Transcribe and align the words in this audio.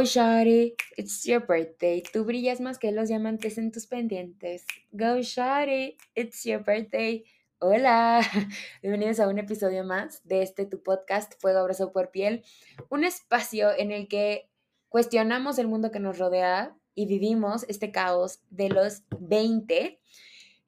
Go 0.00 0.06
Shawty, 0.06 0.76
it's 0.96 1.26
your 1.26 1.46
birthday. 1.46 2.02
Tú 2.02 2.24
brillas 2.24 2.58
más 2.62 2.78
que 2.78 2.90
los 2.90 3.08
diamantes 3.08 3.58
en 3.58 3.70
tus 3.70 3.86
pendientes. 3.86 4.64
Go 4.92 5.20
Shawty, 5.20 5.98
it's 6.14 6.42
your 6.44 6.64
birthday. 6.64 7.22
Hola, 7.58 8.22
bienvenidos 8.82 9.20
a 9.20 9.28
un 9.28 9.38
episodio 9.38 9.84
más 9.84 10.22
de 10.24 10.40
este 10.40 10.64
tu 10.64 10.82
podcast 10.82 11.34
Fuego 11.38 11.58
Abrazo 11.58 11.92
por 11.92 12.10
Piel, 12.10 12.44
un 12.88 13.04
espacio 13.04 13.76
en 13.76 13.90
el 13.92 14.08
que 14.08 14.48
cuestionamos 14.88 15.58
el 15.58 15.68
mundo 15.68 15.90
que 15.90 16.00
nos 16.00 16.18
rodea 16.18 16.74
y 16.94 17.04
vivimos 17.04 17.66
este 17.68 17.92
caos 17.92 18.40
de 18.48 18.70
los 18.70 19.02
20. 19.18 20.00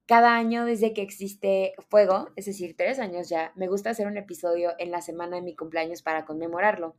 Cada 0.04 0.36
año 0.36 0.66
desde 0.66 0.92
que 0.92 1.00
existe 1.00 1.72
Fuego, 1.88 2.28
es 2.36 2.44
decir, 2.44 2.76
tres 2.76 2.98
años 2.98 3.30
ya, 3.30 3.54
me 3.56 3.68
gusta 3.68 3.88
hacer 3.88 4.06
un 4.06 4.18
episodio 4.18 4.74
en 4.78 4.90
la 4.90 5.00
semana 5.00 5.36
de 5.36 5.42
mi 5.42 5.56
cumpleaños 5.56 6.02
para 6.02 6.26
conmemorarlo. 6.26 6.96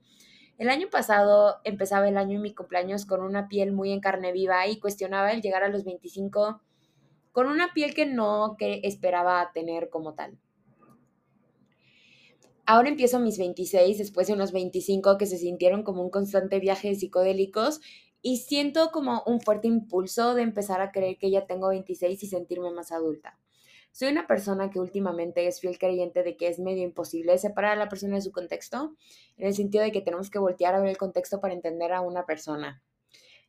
El 0.57 0.69
año 0.69 0.87
pasado 0.89 1.57
empezaba 1.63 2.07
el 2.07 2.17
año 2.17 2.37
y 2.37 2.41
mi 2.41 2.53
cumpleaños 2.53 3.05
con 3.05 3.21
una 3.21 3.47
piel 3.47 3.71
muy 3.71 3.91
en 3.91 3.99
carne 3.99 4.31
viva 4.31 4.67
y 4.67 4.79
cuestionaba 4.79 5.31
el 5.31 5.41
llegar 5.41 5.63
a 5.63 5.69
los 5.69 5.83
25 5.83 6.61
con 7.31 7.47
una 7.47 7.73
piel 7.73 7.95
que 7.95 8.05
no 8.05 8.55
que 8.57 8.81
esperaba 8.83 9.51
tener 9.53 9.89
como 9.89 10.13
tal. 10.13 10.37
Ahora 12.65 12.87
empiezo 12.87 13.19
mis 13.19 13.37
26, 13.37 13.97
después 13.97 14.27
de 14.27 14.33
unos 14.33 14.53
25 14.53 15.17
que 15.17 15.25
se 15.25 15.37
sintieron 15.37 15.83
como 15.83 16.01
un 16.01 16.09
constante 16.09 16.59
viaje 16.59 16.89
de 16.89 16.95
psicodélicos 16.95 17.81
y 18.21 18.37
siento 18.37 18.91
como 18.91 19.21
un 19.25 19.41
fuerte 19.41 19.67
impulso 19.67 20.33
de 20.33 20.43
empezar 20.43 20.79
a 20.79 20.91
creer 20.91 21.17
que 21.17 21.29
ya 21.29 21.45
tengo 21.45 21.69
26 21.69 22.23
y 22.23 22.27
sentirme 22.27 22.71
más 22.71 22.93
adulta. 22.93 23.37
Soy 23.93 24.07
una 24.07 24.25
persona 24.25 24.71
que 24.71 24.79
últimamente 24.79 25.45
es 25.45 25.61
fiel 25.61 25.77
creyente 25.77 26.23
de 26.23 26.35
que 26.35 26.47
es 26.47 26.57
medio 26.57 26.81
imposible 26.81 27.37
separar 27.37 27.73
a 27.73 27.75
la 27.75 27.89
persona 27.89 28.15
de 28.15 28.23
su 28.23 28.31
contexto, 28.31 28.95
en 29.37 29.45
el 29.45 29.53
sentido 29.53 29.83
de 29.83 29.91
que 29.91 30.01
tenemos 30.01 30.31
que 30.31 30.39
voltear 30.39 30.73
a 30.73 30.79
ver 30.79 30.89
el 30.89 30.97
contexto 30.97 31.39
para 31.39 31.53
entender 31.53 31.93
a 31.93 32.01
una 32.01 32.25
persona. 32.25 32.81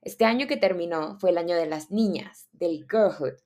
Este 0.02 0.26
año 0.26 0.46
que 0.46 0.58
terminó 0.58 1.18
fue 1.18 1.30
el 1.30 1.38
año 1.38 1.56
de 1.56 1.64
las 1.64 1.90
niñas, 1.90 2.50
del 2.52 2.84
girlhood. 2.90 3.38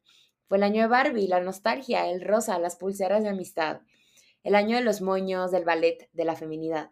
Fue 0.49 0.57
el 0.57 0.65
año 0.65 0.83
de 0.83 0.89
Barbie, 0.89 1.29
la 1.29 1.39
nostalgia, 1.39 2.11
el 2.11 2.21
rosa, 2.21 2.59
las 2.59 2.75
pulseras 2.75 3.23
de 3.23 3.29
amistad. 3.29 3.83
El 4.43 4.57
año 4.57 4.77
de 4.77 4.83
los 4.83 5.01
moños, 5.01 5.53
del 5.53 5.65
ballet, 5.65 6.11
de 6.13 6.25
la 6.25 6.35
feminidad. 6.35 6.91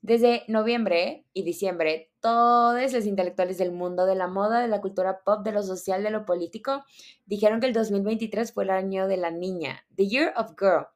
Desde 0.00 0.44
noviembre 0.46 1.24
y 1.32 1.42
diciembre, 1.42 2.07
todos 2.20 2.92
los 2.92 3.06
intelectuales 3.06 3.58
del 3.58 3.72
mundo, 3.72 4.06
de 4.06 4.14
la 4.14 4.26
moda, 4.26 4.60
de 4.60 4.68
la 4.68 4.80
cultura 4.80 5.22
pop, 5.24 5.44
de 5.44 5.52
lo 5.52 5.62
social, 5.62 6.02
de 6.02 6.10
lo 6.10 6.24
político, 6.24 6.84
dijeron 7.26 7.60
que 7.60 7.66
el 7.66 7.72
2023 7.72 8.52
fue 8.52 8.64
el 8.64 8.70
año 8.70 9.06
de 9.06 9.16
la 9.16 9.30
niña, 9.30 9.84
The 9.94 10.06
Year 10.06 10.34
of 10.36 10.52
Girl. 10.58 10.86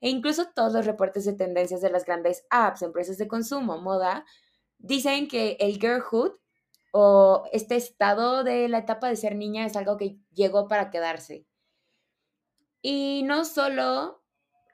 E 0.00 0.08
incluso 0.08 0.46
todos 0.54 0.72
los 0.72 0.86
reportes 0.86 1.24
de 1.24 1.34
tendencias 1.34 1.80
de 1.80 1.90
las 1.90 2.04
grandes 2.04 2.46
apps, 2.50 2.82
empresas 2.82 3.18
de 3.18 3.28
consumo, 3.28 3.78
moda, 3.78 4.24
dicen 4.78 5.28
que 5.28 5.56
el 5.60 5.78
girlhood 5.78 6.32
o 6.92 7.44
este 7.52 7.76
estado 7.76 8.42
de 8.42 8.68
la 8.68 8.78
etapa 8.78 9.08
de 9.08 9.16
ser 9.16 9.36
niña 9.36 9.66
es 9.66 9.76
algo 9.76 9.96
que 9.96 10.18
llegó 10.32 10.68
para 10.68 10.90
quedarse. 10.90 11.46
Y 12.82 13.22
no 13.24 13.44
solo 13.44 14.19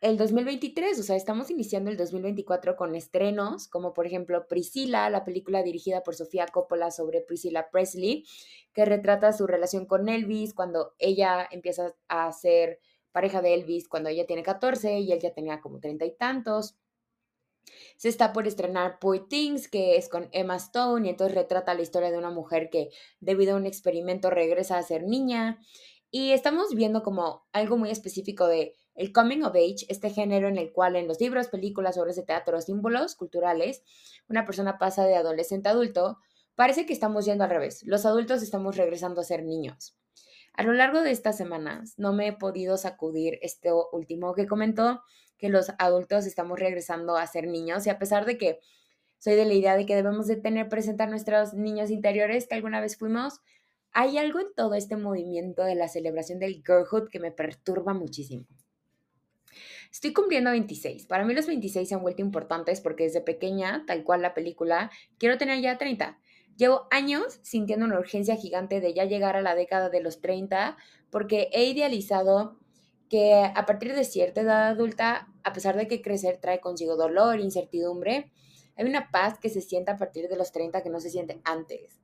el 0.00 0.16
2023, 0.16 0.98
o 0.98 1.02
sea, 1.02 1.16
estamos 1.16 1.50
iniciando 1.50 1.90
el 1.90 1.96
2024 1.96 2.76
con 2.76 2.94
estrenos, 2.94 3.68
como 3.68 3.94
por 3.94 4.06
ejemplo 4.06 4.46
Priscilla, 4.46 5.08
la 5.10 5.24
película 5.24 5.62
dirigida 5.62 6.02
por 6.02 6.14
Sofía 6.14 6.46
Coppola 6.46 6.90
sobre 6.90 7.20
Priscilla 7.20 7.70
Presley, 7.70 8.24
que 8.72 8.84
retrata 8.84 9.32
su 9.32 9.46
relación 9.46 9.86
con 9.86 10.08
Elvis 10.08 10.54
cuando 10.54 10.94
ella 10.98 11.48
empieza 11.50 11.94
a 12.08 12.30
ser 12.32 12.80
pareja 13.12 13.40
de 13.40 13.54
Elvis 13.54 13.88
cuando 13.88 14.10
ella 14.10 14.26
tiene 14.26 14.42
14 14.42 15.00
y 15.00 15.10
él 15.10 15.20
ya 15.20 15.32
tenía 15.32 15.62
como 15.62 15.80
treinta 15.80 16.04
y 16.04 16.14
tantos. 16.14 16.76
Se 17.96 18.10
está 18.10 18.32
por 18.34 18.46
estrenar 18.46 18.98
Poor 18.98 19.26
Things, 19.28 19.68
que 19.68 19.96
es 19.96 20.08
con 20.08 20.28
Emma 20.32 20.56
Stone, 20.56 21.06
y 21.06 21.10
entonces 21.10 21.34
retrata 21.34 21.74
la 21.74 21.80
historia 21.80 22.10
de 22.10 22.18
una 22.18 22.30
mujer 22.30 22.68
que 22.70 22.90
debido 23.20 23.54
a 23.54 23.56
un 23.56 23.66
experimento 23.66 24.28
regresa 24.28 24.76
a 24.76 24.82
ser 24.82 25.04
niña. 25.04 25.58
Y 26.10 26.32
estamos 26.32 26.74
viendo 26.74 27.02
como 27.02 27.46
algo 27.52 27.76
muy 27.76 27.90
específico 27.90 28.46
de 28.46 28.74
el 28.96 29.12
coming 29.12 29.42
of 29.42 29.54
age, 29.54 29.86
este 29.88 30.10
género 30.10 30.48
en 30.48 30.58
el 30.58 30.72
cual 30.72 30.96
en 30.96 31.06
los 31.06 31.20
libros, 31.20 31.48
películas, 31.48 31.98
obras 31.98 32.16
de 32.16 32.22
teatro, 32.22 32.60
símbolos 32.60 33.14
culturales, 33.14 33.82
una 34.28 34.44
persona 34.44 34.78
pasa 34.78 35.04
de 35.04 35.16
adolescente 35.16 35.68
a 35.68 35.72
adulto, 35.72 36.18
parece 36.54 36.86
que 36.86 36.92
estamos 36.92 37.24
yendo 37.26 37.44
al 37.44 37.50
revés. 37.50 37.82
Los 37.84 38.06
adultos 38.06 38.42
estamos 38.42 38.76
regresando 38.76 39.20
a 39.20 39.24
ser 39.24 39.44
niños. 39.44 39.96
A 40.54 40.62
lo 40.62 40.72
largo 40.72 41.02
de 41.02 41.10
estas 41.10 41.36
semanas 41.36 41.94
no 41.98 42.14
me 42.14 42.28
he 42.28 42.32
podido 42.32 42.78
sacudir 42.78 43.38
esto 43.42 43.90
último 43.92 44.34
que 44.34 44.46
comentó, 44.46 45.02
que 45.36 45.50
los 45.50 45.70
adultos 45.78 46.24
estamos 46.24 46.58
regresando 46.58 47.16
a 47.16 47.26
ser 47.26 47.46
niños 47.46 47.86
y 47.86 47.90
a 47.90 47.98
pesar 47.98 48.24
de 48.24 48.38
que 48.38 48.60
soy 49.18 49.34
de 49.34 49.44
la 49.44 49.52
idea 49.52 49.76
de 49.76 49.84
que 49.84 49.94
debemos 49.94 50.26
de 50.26 50.36
tener 50.36 50.68
presente 50.68 51.02
a 51.02 51.06
nuestros 51.06 51.52
niños 51.52 51.90
interiores 51.90 52.46
que 52.46 52.54
alguna 52.54 52.80
vez 52.80 52.96
fuimos, 52.96 53.40
hay 53.92 54.18
algo 54.18 54.40
en 54.40 54.48
todo 54.54 54.74
este 54.74 54.96
movimiento 54.96 55.62
de 55.62 55.74
la 55.74 55.88
celebración 55.88 56.38
del 56.38 56.62
girlhood 56.64 57.08
que 57.10 57.20
me 57.20 57.32
perturba 57.32 57.94
muchísimo. 57.94 58.46
Estoy 59.96 60.12
cumpliendo 60.12 60.50
26. 60.50 61.06
Para 61.06 61.24
mí 61.24 61.32
los 61.32 61.46
26 61.46 61.88
se 61.88 61.94
han 61.94 62.02
vuelto 62.02 62.20
importantes 62.20 62.82
porque 62.82 63.04
desde 63.04 63.22
pequeña, 63.22 63.84
tal 63.86 64.04
cual 64.04 64.20
la 64.20 64.34
película, 64.34 64.90
quiero 65.16 65.38
tener 65.38 65.62
ya 65.62 65.78
30. 65.78 66.18
Llevo 66.58 66.86
años 66.90 67.40
sintiendo 67.40 67.86
una 67.86 67.98
urgencia 67.98 68.36
gigante 68.36 68.82
de 68.82 68.92
ya 68.92 69.06
llegar 69.06 69.36
a 69.36 69.40
la 69.40 69.54
década 69.54 69.88
de 69.88 70.02
los 70.02 70.20
30 70.20 70.76
porque 71.08 71.48
he 71.50 71.64
idealizado 71.64 72.58
que 73.08 73.36
a 73.36 73.64
partir 73.64 73.94
de 73.94 74.04
cierta 74.04 74.42
edad 74.42 74.66
adulta, 74.66 75.32
a 75.44 75.54
pesar 75.54 75.78
de 75.78 75.88
que 75.88 76.02
crecer 76.02 76.40
trae 76.42 76.60
consigo 76.60 76.96
dolor, 76.96 77.40
incertidumbre, 77.40 78.30
hay 78.76 78.84
una 78.84 79.10
paz 79.10 79.38
que 79.38 79.48
se 79.48 79.62
siente 79.62 79.92
a 79.92 79.96
partir 79.96 80.28
de 80.28 80.36
los 80.36 80.52
30 80.52 80.82
que 80.82 80.90
no 80.90 81.00
se 81.00 81.08
siente 81.08 81.40
antes. 81.42 82.02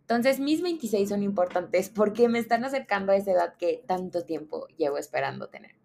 Entonces, 0.00 0.40
mis 0.40 0.60
26 0.60 1.08
son 1.08 1.22
importantes 1.22 1.88
porque 1.94 2.28
me 2.28 2.40
están 2.40 2.64
acercando 2.64 3.12
a 3.12 3.16
esa 3.16 3.30
edad 3.30 3.54
que 3.56 3.84
tanto 3.86 4.24
tiempo 4.24 4.66
llevo 4.76 4.98
esperando 4.98 5.50
tener. 5.50 5.78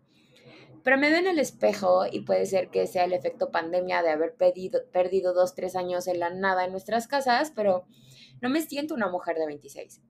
Pero 0.83 0.97
me 0.97 1.09
veo 1.09 1.19
en 1.19 1.27
el 1.27 1.39
espejo 1.39 2.05
y 2.11 2.21
puede 2.21 2.45
ser 2.45 2.69
que 2.69 2.88
sea 2.88 3.05
el 3.05 3.13
efecto 3.13 3.51
pandemia 3.51 4.01
de 4.01 4.09
haber 4.09 4.35
perdido 4.35 5.33
dos, 5.33 5.55
tres 5.55 5.75
años 5.75 6.07
en 6.07 6.19
la 6.19 6.29
nada 6.29 6.66
en 6.66 6.71
nuestras 6.71 7.07
casas, 7.07 7.51
pero 7.55 7.85
no 8.41 8.49
me 8.49 8.61
siento 8.61 8.93
una 8.93 9.09
mujer 9.09 9.38
de 9.38 9.45
26. 9.45 10.01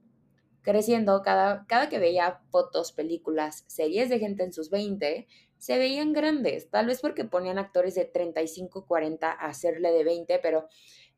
Creciendo, 0.63 1.22
cada, 1.22 1.66
cada 1.67 1.89
que 1.89 2.00
veía 2.00 2.41
fotos, 2.50 2.91
películas, 2.91 3.66
series 3.67 4.09
de 4.09 4.17
gente 4.17 4.44
en 4.44 4.53
sus 4.53 4.69
20, 4.69 5.28
se 5.57 5.78
veían 5.78 6.12
grandes, 6.12 6.69
tal 6.69 6.88
vez 6.88 7.01
porque 7.01 7.25
ponían 7.25 7.59
actores 7.59 7.95
de 7.95 8.06
35, 8.06 8.85
40 8.85 9.31
a 9.31 9.45
hacerle 9.45 9.91
de 9.91 10.03
20, 10.03 10.39
pero 10.39 10.67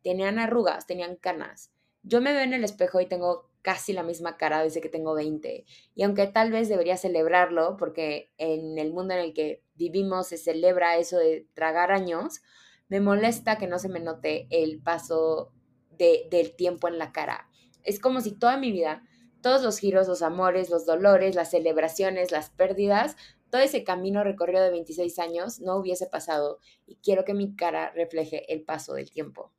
tenían 0.04 0.38
arrugas, 0.38 0.86
tenían 0.86 1.16
canas. 1.16 1.75
Yo 2.08 2.22
me 2.22 2.34
veo 2.34 2.44
en 2.44 2.54
el 2.54 2.64
espejo 2.64 3.02
y 3.02 3.08
tengo 3.08 3.50
casi 3.64 3.92
la 3.92 4.04
misma 4.04 4.38
cara 4.38 4.62
desde 4.62 4.80
que 4.80 4.90
tengo 4.90 5.16
20. 5.16 5.66
Y 5.96 6.04
aunque 6.04 6.28
tal 6.28 6.52
vez 6.52 6.70
debería 6.70 6.98
celebrarlo, 6.98 7.78
porque 7.78 8.32
en 8.38 8.78
el 8.78 8.94
mundo 8.94 9.16
en 9.16 9.22
el 9.22 9.34
que 9.34 9.64
vivimos 9.74 10.28
se 10.28 10.38
celebra 10.38 10.98
eso 10.98 11.18
de 11.18 11.48
tragar 11.56 11.92
años, 11.92 12.42
me 12.90 13.00
molesta 13.00 13.58
que 13.58 13.66
no 13.66 13.80
se 13.80 13.90
me 13.90 14.00
note 14.00 14.48
el 14.52 14.84
paso 14.84 15.52
del 15.98 16.56
tiempo 16.56 16.88
en 16.88 17.00
la 17.00 17.12
cara. 17.12 17.50
Es 17.82 18.00
como 18.00 18.22
si 18.22 18.38
toda 18.38 18.56
mi 18.58 18.72
vida, 18.72 19.02
todos 19.42 19.64
los 19.64 19.80
giros, 19.80 20.08
los 20.08 20.22
amores, 20.22 20.70
los 20.70 20.86
dolores, 20.86 21.34
las 21.34 21.50
celebraciones, 21.50 22.32
las 22.32 22.52
pérdidas, 22.52 23.16
todo 23.50 23.62
ese 23.62 23.84
camino 23.84 24.24
recorrido 24.24 24.62
de 24.62 24.70
26 24.70 25.18
años 25.18 25.60
no 25.60 25.78
hubiese 25.78 26.06
pasado 26.06 26.60
y 26.86 26.98
quiero 26.98 27.26
que 27.26 27.34
mi 27.34 27.56
cara 27.56 27.92
refleje 27.96 28.54
el 28.54 28.64
paso 28.64 28.94
del 28.94 29.10
tiempo. 29.10 29.52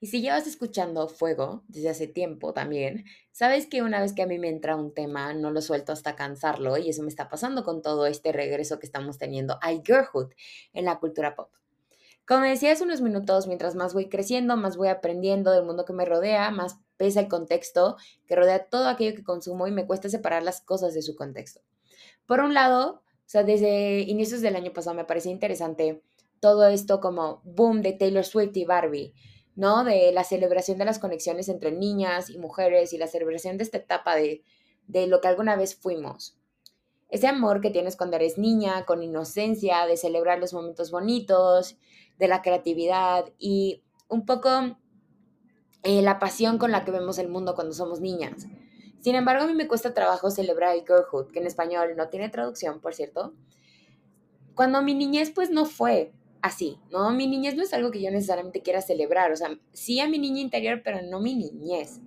Y 0.00 0.06
si 0.06 0.20
llevas 0.20 0.46
escuchando 0.46 1.08
Fuego 1.08 1.64
desde 1.66 1.88
hace 1.88 2.06
tiempo 2.06 2.52
también, 2.52 3.04
sabes 3.32 3.66
que 3.66 3.82
una 3.82 4.00
vez 4.00 4.12
que 4.12 4.22
a 4.22 4.26
mí 4.26 4.38
me 4.38 4.48
entra 4.48 4.76
un 4.76 4.94
tema, 4.94 5.34
no 5.34 5.50
lo 5.50 5.60
suelto 5.60 5.92
hasta 5.92 6.14
cansarlo 6.14 6.76
y 6.76 6.90
eso 6.90 7.02
me 7.02 7.08
está 7.08 7.28
pasando 7.28 7.64
con 7.64 7.82
todo 7.82 8.06
este 8.06 8.32
regreso 8.32 8.78
que 8.78 8.86
estamos 8.86 9.18
teniendo 9.18 9.58
a 9.60 9.70
girlhood 9.70 10.32
en 10.72 10.84
la 10.84 11.00
cultura 11.00 11.34
pop. 11.34 11.50
Como 12.28 12.42
decía 12.42 12.72
hace 12.72 12.84
unos 12.84 13.00
minutos, 13.00 13.46
mientras 13.46 13.74
más 13.74 13.94
voy 13.94 14.08
creciendo, 14.08 14.56
más 14.56 14.76
voy 14.76 14.88
aprendiendo 14.88 15.50
del 15.50 15.64
mundo 15.64 15.84
que 15.84 15.94
me 15.94 16.04
rodea, 16.04 16.50
más 16.50 16.78
pesa 16.96 17.20
el 17.20 17.28
contexto 17.28 17.96
que 18.26 18.36
rodea 18.36 18.66
todo 18.66 18.88
aquello 18.88 19.16
que 19.16 19.24
consumo 19.24 19.66
y 19.66 19.72
me 19.72 19.86
cuesta 19.86 20.08
separar 20.08 20.42
las 20.42 20.60
cosas 20.60 20.94
de 20.94 21.02
su 21.02 21.16
contexto. 21.16 21.62
Por 22.26 22.40
un 22.40 22.54
lado, 22.54 23.02
o 23.02 23.30
sea, 23.30 23.42
desde 23.42 24.00
inicios 24.00 24.42
del 24.42 24.56
año 24.56 24.72
pasado 24.72 24.94
me 24.94 25.06
parecía 25.06 25.32
interesante 25.32 26.02
todo 26.38 26.68
esto 26.68 27.00
como 27.00 27.40
boom 27.44 27.82
de 27.82 27.94
Taylor 27.94 28.24
Swift 28.24 28.56
y 28.56 28.64
Barbie, 28.64 29.14
¿no? 29.58 29.82
De 29.82 30.12
la 30.12 30.22
celebración 30.22 30.78
de 30.78 30.84
las 30.84 31.00
conexiones 31.00 31.48
entre 31.48 31.72
niñas 31.72 32.30
y 32.30 32.38
mujeres 32.38 32.92
y 32.92 32.98
la 32.98 33.08
celebración 33.08 33.58
de 33.58 33.64
esta 33.64 33.78
etapa 33.78 34.14
de, 34.14 34.44
de 34.86 35.08
lo 35.08 35.20
que 35.20 35.26
alguna 35.26 35.56
vez 35.56 35.74
fuimos. 35.74 36.38
Ese 37.08 37.26
amor 37.26 37.60
que 37.60 37.70
tienes 37.70 37.96
cuando 37.96 38.14
eres 38.14 38.38
niña, 38.38 38.86
con 38.86 39.02
inocencia, 39.02 39.84
de 39.86 39.96
celebrar 39.96 40.38
los 40.38 40.54
momentos 40.54 40.92
bonitos, 40.92 41.76
de 42.20 42.28
la 42.28 42.40
creatividad 42.40 43.24
y 43.36 43.82
un 44.08 44.24
poco 44.26 44.48
eh, 45.82 46.02
la 46.02 46.20
pasión 46.20 46.58
con 46.58 46.70
la 46.70 46.84
que 46.84 46.92
vemos 46.92 47.18
el 47.18 47.28
mundo 47.28 47.56
cuando 47.56 47.74
somos 47.74 48.00
niñas. 48.00 48.46
Sin 49.00 49.16
embargo, 49.16 49.42
a 49.42 49.48
mí 49.48 49.54
me 49.54 49.66
cuesta 49.66 49.92
trabajo 49.92 50.30
celebrar 50.30 50.76
el 50.76 50.82
girlhood, 50.86 51.32
que 51.32 51.40
en 51.40 51.48
español 51.48 51.96
no 51.96 52.10
tiene 52.10 52.28
traducción, 52.28 52.80
por 52.80 52.94
cierto. 52.94 53.34
Cuando 54.54 54.82
mi 54.82 54.94
niñez 54.94 55.32
pues 55.32 55.50
no 55.50 55.64
fue 55.64 56.12
así, 56.42 56.78
¿no? 56.90 57.10
Mi 57.12 57.26
niñez 57.26 57.54
no 57.54 57.62
es 57.62 57.72
algo 57.72 57.90
que 57.90 58.02
yo 58.02 58.10
necesariamente 58.10 58.62
quiera 58.62 58.80
celebrar, 58.80 59.32
o 59.32 59.36
sea, 59.36 59.58
sí 59.72 60.00
a 60.00 60.08
mi 60.08 60.18
niña 60.18 60.40
interior, 60.40 60.82
pero 60.84 61.02
no 61.02 61.20
mi 61.20 61.34
niñez. 61.34 62.00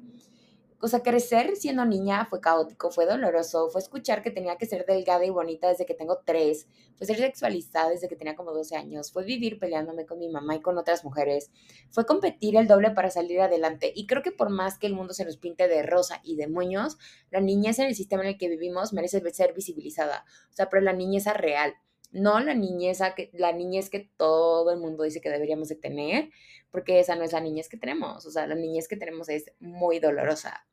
O 0.84 0.88
sea, 0.88 1.02
crecer 1.02 1.56
siendo 1.58 1.86
niña 1.86 2.26
fue 2.28 2.42
caótico, 2.42 2.90
fue 2.90 3.06
doloroso, 3.06 3.70
fue 3.70 3.82
escuchar 3.82 4.24
que 4.24 4.32
tenía 4.32 4.58
que 4.58 4.66
ser 4.66 4.84
delgada 4.88 5.24
y 5.24 5.30
bonita 5.30 5.70
desde 5.70 5.86
que 5.86 5.94
tengo 5.94 6.22
tres, 6.26 6.68
fue 6.96 7.06
ser 7.06 7.18
sexualizada 7.18 7.92
desde 7.92 8.08
que 8.08 8.16
tenía 8.16 8.36
como 8.36 8.52
12 8.52 8.76
años, 8.76 9.12
fue 9.12 9.24
vivir 9.24 9.60
peleándome 9.60 10.08
con 10.08 10.18
mi 10.18 10.28
mamá 10.28 10.56
y 10.56 10.62
con 10.62 10.80
otras 10.80 11.06
mujeres, 11.06 11.52
fue 11.92 12.08
competir 12.08 12.58
el 12.58 12.68
doble 12.68 12.90
para 12.92 13.12
salir 13.12 13.42
adelante. 13.42 13.94
Y 13.96 14.08
creo 14.08 14.24
que 14.24 14.32
por 14.32 14.50
más 14.50 14.80
que 14.80 14.88
el 14.88 14.96
mundo 14.96 15.14
se 15.14 15.24
nos 15.24 15.38
pinte 15.38 15.68
de 15.68 15.84
rosa 15.84 16.20
y 16.24 16.36
de 16.36 16.48
moños, 16.48 16.98
la 17.30 17.42
niñez 17.42 17.78
en 17.78 17.86
el 17.86 17.96
sistema 17.96 18.24
en 18.24 18.30
el 18.30 18.38
que 18.40 18.50
vivimos 18.50 18.92
merece 18.92 19.22
ser 19.34 19.54
visibilizada. 19.54 20.26
O 20.50 20.54
sea, 20.54 20.68
pero 20.68 20.82
la 20.82 20.94
niñez 20.94 21.28
es 21.28 21.38
real 21.38 21.76
no 22.12 22.40
la 22.40 22.54
niñez 22.54 23.00
que, 23.16 23.30
la 23.34 23.52
niñez 23.52 23.90
que 23.90 24.12
todo 24.18 24.72
el 24.72 24.80
mundo 24.80 25.04
dice 25.04 25.22
que 25.22 25.30
deberíamos 25.30 25.70
de 25.70 25.76
tener, 25.76 26.30
porque 26.70 27.00
esa 27.00 27.16
no 27.16 27.24
es 27.24 27.34
la 27.34 27.42
niñez 27.42 27.70
que 27.70 27.78
tenemos, 27.78 28.26
o 28.26 28.32
sea, 28.32 28.48
la 28.48 28.56
niñez 28.56 28.88
que 28.88 28.98
tenemos 28.98 29.30
es 29.30 29.52
muy 29.60 30.00
dolorosa. 30.00 30.66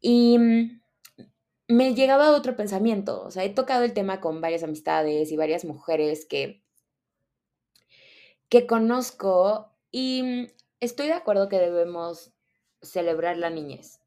Y 0.00 0.38
mm, 0.38 0.80
me 1.68 1.94
llegaba 1.94 2.32
otro 2.32 2.56
pensamiento, 2.56 3.22
o 3.22 3.30
sea, 3.30 3.44
he 3.44 3.50
tocado 3.50 3.84
el 3.84 3.94
tema 3.94 4.20
con 4.20 4.40
varias 4.40 4.62
amistades 4.62 5.30
y 5.32 5.36
varias 5.36 5.64
mujeres 5.64 6.26
que, 6.26 6.62
que 8.48 8.66
conozco 8.66 9.72
y 9.90 10.22
mm, 10.22 10.46
estoy 10.80 11.06
de 11.08 11.14
acuerdo 11.14 11.48
que 11.48 11.58
debemos 11.58 12.32
celebrar 12.82 13.36
la 13.36 13.50
niñez. 13.50 14.00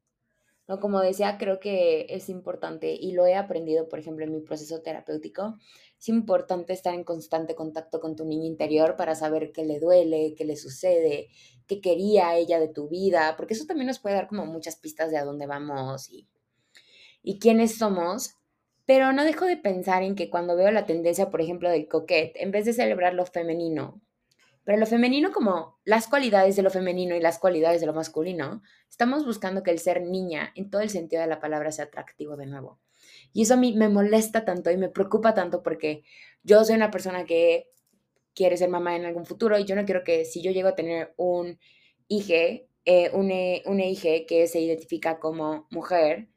¿No? 0.68 0.80
Como 0.80 1.00
decía, 1.00 1.36
creo 1.38 1.60
que 1.60 2.06
es 2.08 2.28
importante 2.28 2.92
y 2.92 3.12
lo 3.12 3.26
he 3.26 3.34
aprendido, 3.34 3.88
por 3.88 3.98
ejemplo, 3.98 4.24
en 4.24 4.32
mi 4.32 4.40
proceso 4.40 4.80
terapéutico. 4.82 5.58
Es 5.98 6.08
importante 6.08 6.72
estar 6.72 6.94
en 6.94 7.04
constante 7.04 7.54
contacto 7.54 8.00
con 8.00 8.16
tu 8.16 8.24
niña 8.24 8.46
interior 8.46 8.96
para 8.96 9.14
saber 9.14 9.52
qué 9.52 9.64
le 9.64 9.78
duele, 9.80 10.34
qué 10.36 10.44
le 10.44 10.56
sucede, 10.56 11.28
qué 11.66 11.80
quería 11.80 12.36
ella 12.36 12.60
de 12.60 12.68
tu 12.68 12.88
vida, 12.88 13.34
porque 13.36 13.54
eso 13.54 13.66
también 13.66 13.86
nos 13.88 13.98
puede 13.98 14.16
dar 14.16 14.28
como 14.28 14.46
muchas 14.46 14.76
pistas 14.76 15.10
de 15.10 15.18
a 15.18 15.24
dónde 15.24 15.46
vamos 15.46 16.10
y, 16.10 16.28
y 17.22 17.38
quiénes 17.38 17.76
somos. 17.76 18.34
Pero 18.86 19.12
no 19.14 19.24
dejo 19.24 19.46
de 19.46 19.56
pensar 19.56 20.02
en 20.02 20.14
que 20.14 20.28
cuando 20.28 20.56
veo 20.56 20.70
la 20.70 20.84
tendencia, 20.84 21.30
por 21.30 21.40
ejemplo, 21.40 21.70
del 21.70 21.88
coquete, 21.88 22.42
en 22.42 22.50
vez 22.50 22.66
de 22.66 22.74
celebrar 22.74 23.14
lo 23.14 23.24
femenino, 23.24 24.02
pero 24.64 24.78
lo 24.78 24.86
femenino 24.86 25.30
como 25.32 25.78
las 25.84 26.08
cualidades 26.08 26.56
de 26.56 26.62
lo 26.62 26.70
femenino 26.70 27.14
y 27.14 27.20
las 27.20 27.38
cualidades 27.38 27.80
de 27.80 27.86
lo 27.86 27.92
masculino, 27.92 28.62
estamos 28.88 29.26
buscando 29.26 29.62
que 29.62 29.70
el 29.70 29.78
ser 29.78 30.02
niña, 30.02 30.52
en 30.54 30.70
todo 30.70 30.80
el 30.80 30.90
sentido 30.90 31.22
de 31.22 31.28
la 31.28 31.40
palabra, 31.40 31.70
sea 31.70 31.84
atractivo 31.84 32.36
de 32.36 32.46
nuevo. 32.46 32.80
Y 33.32 33.42
eso 33.42 33.54
a 33.54 33.56
mí 33.58 33.74
me 33.74 33.88
molesta 33.88 34.44
tanto 34.44 34.70
y 34.70 34.76
me 34.76 34.88
preocupa 34.88 35.34
tanto 35.34 35.62
porque 35.62 36.04
yo 36.42 36.64
soy 36.64 36.76
una 36.76 36.90
persona 36.90 37.24
que 37.24 37.70
quiere 38.34 38.56
ser 38.56 38.68
mamá 38.68 38.96
en 38.96 39.04
algún 39.04 39.26
futuro 39.26 39.58
y 39.58 39.64
yo 39.64 39.76
no 39.76 39.84
quiero 39.84 40.02
que 40.02 40.24
si 40.24 40.42
yo 40.42 40.50
llego 40.50 40.68
a 40.68 40.74
tener 40.74 41.14
un 41.16 41.58
hijo, 42.08 42.32
eh, 42.84 43.10
un, 43.12 43.32
un 43.66 43.80
hijo 43.80 44.08
que 44.26 44.46
se 44.48 44.60
identifica 44.60 45.18
como 45.18 45.66
mujer, 45.70 46.28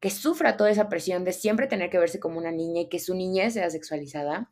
que 0.00 0.10
sufra 0.10 0.56
toda 0.56 0.70
esa 0.70 0.88
presión 0.88 1.24
de 1.24 1.32
siempre 1.32 1.66
tener 1.66 1.90
que 1.90 1.98
verse 1.98 2.20
como 2.20 2.38
una 2.38 2.52
niña 2.52 2.82
y 2.82 2.88
que 2.88 2.98
su 2.98 3.14
niñez 3.14 3.54
sea 3.54 3.70
sexualizada. 3.70 4.50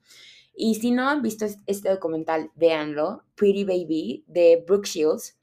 Y 0.55 0.77
si 0.77 0.91
no 0.91 1.09
han 1.09 1.23
visto 1.23 1.47
este 1.67 1.89
documental, 1.89 2.51
véanlo, 2.55 3.25
Pretty 3.35 3.65
Baby, 3.65 4.25
de 4.27 4.63
Brooke 4.67 4.89
Shields, 4.89 5.37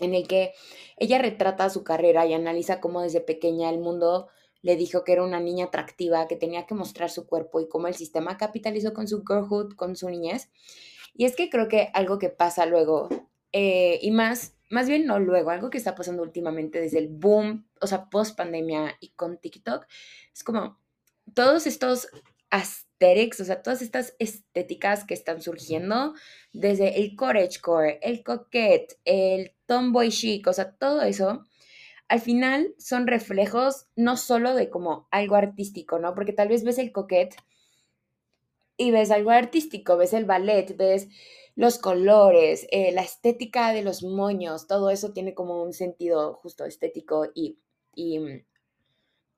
en 0.00 0.14
el 0.14 0.26
que 0.26 0.52
ella 0.96 1.18
retrata 1.18 1.70
su 1.70 1.84
carrera 1.84 2.26
y 2.26 2.34
analiza 2.34 2.80
cómo 2.80 3.02
desde 3.02 3.20
pequeña 3.20 3.70
el 3.70 3.78
mundo 3.78 4.28
le 4.62 4.76
dijo 4.76 5.04
que 5.04 5.12
era 5.12 5.24
una 5.24 5.40
niña 5.40 5.66
atractiva, 5.66 6.26
que 6.26 6.36
tenía 6.36 6.66
que 6.66 6.74
mostrar 6.74 7.10
su 7.10 7.26
cuerpo 7.26 7.60
y 7.60 7.68
cómo 7.68 7.86
el 7.86 7.94
sistema 7.94 8.36
capitalizó 8.36 8.92
con 8.92 9.06
su 9.06 9.24
girlhood, 9.24 9.74
con 9.74 9.96
su 9.96 10.08
niñez. 10.08 10.50
Y 11.14 11.24
es 11.24 11.36
que 11.36 11.48
creo 11.48 11.68
que 11.68 11.90
algo 11.94 12.18
que 12.18 12.28
pasa 12.28 12.66
luego, 12.66 13.08
eh, 13.52 13.98
y 14.02 14.10
más, 14.10 14.54
más 14.68 14.88
bien 14.88 15.06
no 15.06 15.18
luego, 15.20 15.50
algo 15.50 15.70
que 15.70 15.78
está 15.78 15.94
pasando 15.94 16.22
últimamente 16.22 16.80
desde 16.80 16.98
el 16.98 17.08
boom, 17.08 17.66
o 17.80 17.86
sea, 17.86 18.10
post 18.10 18.36
pandemia 18.36 18.96
y 19.00 19.10
con 19.10 19.38
TikTok, 19.38 19.86
es 20.32 20.44
como 20.44 20.78
todos 21.34 21.66
estos 21.66 22.08
o 22.50 23.44
sea, 23.44 23.62
todas 23.62 23.82
estas 23.82 24.14
estéticas 24.18 25.04
que 25.04 25.14
están 25.14 25.40
surgiendo, 25.40 26.14
desde 26.52 27.00
el 27.00 27.14
coragecore, 27.14 27.98
el 28.02 28.22
coquette, 28.22 28.98
el 29.04 29.52
tomboy 29.66 30.10
chic, 30.10 30.46
o 30.46 30.52
sea, 30.52 30.72
todo 30.76 31.02
eso, 31.02 31.44
al 32.08 32.20
final 32.20 32.74
son 32.78 33.06
reflejos 33.06 33.86
no 33.94 34.16
solo 34.16 34.54
de 34.54 34.70
como 34.70 35.08
algo 35.10 35.36
artístico, 35.36 35.98
¿no? 35.98 36.14
Porque 36.14 36.32
tal 36.32 36.48
vez 36.48 36.64
ves 36.64 36.78
el 36.78 36.90
coquette 36.90 37.36
y 38.76 38.90
ves 38.90 39.10
algo 39.10 39.30
artístico, 39.30 39.96
ves 39.96 40.14
el 40.14 40.24
ballet, 40.24 40.76
ves 40.76 41.08
los 41.54 41.78
colores, 41.78 42.66
eh, 42.70 42.92
la 42.92 43.02
estética 43.02 43.72
de 43.72 43.82
los 43.82 44.02
moños, 44.02 44.68
todo 44.68 44.90
eso 44.90 45.12
tiene 45.12 45.34
como 45.34 45.62
un 45.62 45.72
sentido 45.72 46.34
justo 46.34 46.64
estético 46.64 47.26
y, 47.34 47.58
y 47.94 48.20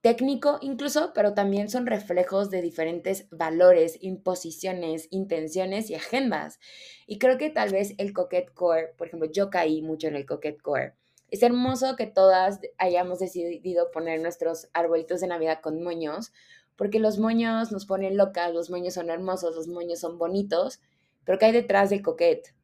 técnico 0.00 0.58
incluso, 0.62 1.12
pero 1.14 1.34
también 1.34 1.68
son 1.68 1.86
reflejos 1.86 2.50
de 2.50 2.62
diferentes 2.62 3.28
valores, 3.30 3.98
imposiciones, 4.00 5.08
intenciones 5.10 5.90
y 5.90 5.94
agendas. 5.94 6.58
Y 7.06 7.18
creo 7.18 7.38
que 7.38 7.50
tal 7.50 7.70
vez 7.70 7.94
el 7.98 8.12
coquette 8.12 8.52
core, 8.52 8.94
por 8.96 9.08
ejemplo, 9.08 9.30
yo 9.30 9.50
caí 9.50 9.82
mucho 9.82 10.08
en 10.08 10.16
el 10.16 10.26
coquette 10.26 10.62
core. 10.62 10.94
Es 11.30 11.42
hermoso 11.42 11.94
que 11.96 12.06
todas 12.06 12.60
hayamos 12.78 13.20
decidido 13.20 13.90
poner 13.92 14.20
nuestros 14.20 14.68
arbolitos 14.72 15.20
de 15.20 15.28
Navidad 15.28 15.60
con 15.62 15.82
moños, 15.82 16.32
porque 16.76 16.98
los 16.98 17.18
moños 17.18 17.70
nos 17.72 17.86
ponen 17.86 18.16
locas, 18.16 18.52
los 18.52 18.70
moños 18.70 18.94
son 18.94 19.10
hermosos, 19.10 19.54
los 19.54 19.68
moños 19.68 20.00
son 20.00 20.18
bonitos, 20.18 20.80
pero 21.24 21.38
¿qué 21.38 21.46
hay 21.46 21.52
detrás 21.52 21.90
del 21.90 22.02
coquette? 22.02 22.54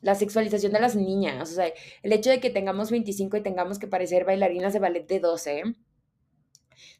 La 0.00 0.14
sexualización 0.14 0.72
de 0.72 0.80
las 0.80 0.94
niñas, 0.94 1.50
o 1.50 1.54
sea, 1.54 1.72
el 2.02 2.12
hecho 2.12 2.30
de 2.30 2.38
que 2.40 2.48
tengamos 2.48 2.90
25 2.90 3.36
y 3.38 3.42
tengamos 3.42 3.78
que 3.78 3.88
parecer 3.88 4.24
bailarinas 4.24 4.72
de 4.72 4.78
ballet 4.78 5.06
de 5.06 5.20
12, 5.20 5.62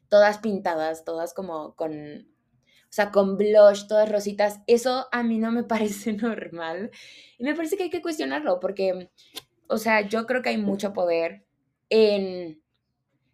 todas 0.09 0.37
pintadas, 0.39 1.03
todas 1.03 1.33
como 1.33 1.75
con, 1.75 1.91
o 1.91 2.91
sea, 2.91 3.11
con 3.11 3.37
blush, 3.37 3.87
todas 3.87 4.11
rositas, 4.11 4.61
eso 4.67 5.07
a 5.11 5.23
mí 5.23 5.37
no 5.37 5.51
me 5.51 5.63
parece 5.65 6.13
normal. 6.13 6.91
Y 7.37 7.43
me 7.43 7.55
parece 7.55 7.77
que 7.77 7.83
hay 7.83 7.89
que 7.89 8.01
cuestionarlo 8.01 8.59
porque, 8.59 9.09
o 9.67 9.77
sea, 9.77 10.01
yo 10.07 10.25
creo 10.25 10.41
que 10.41 10.49
hay 10.49 10.57
mucho 10.57 10.93
poder 10.93 11.45
en 11.89 12.61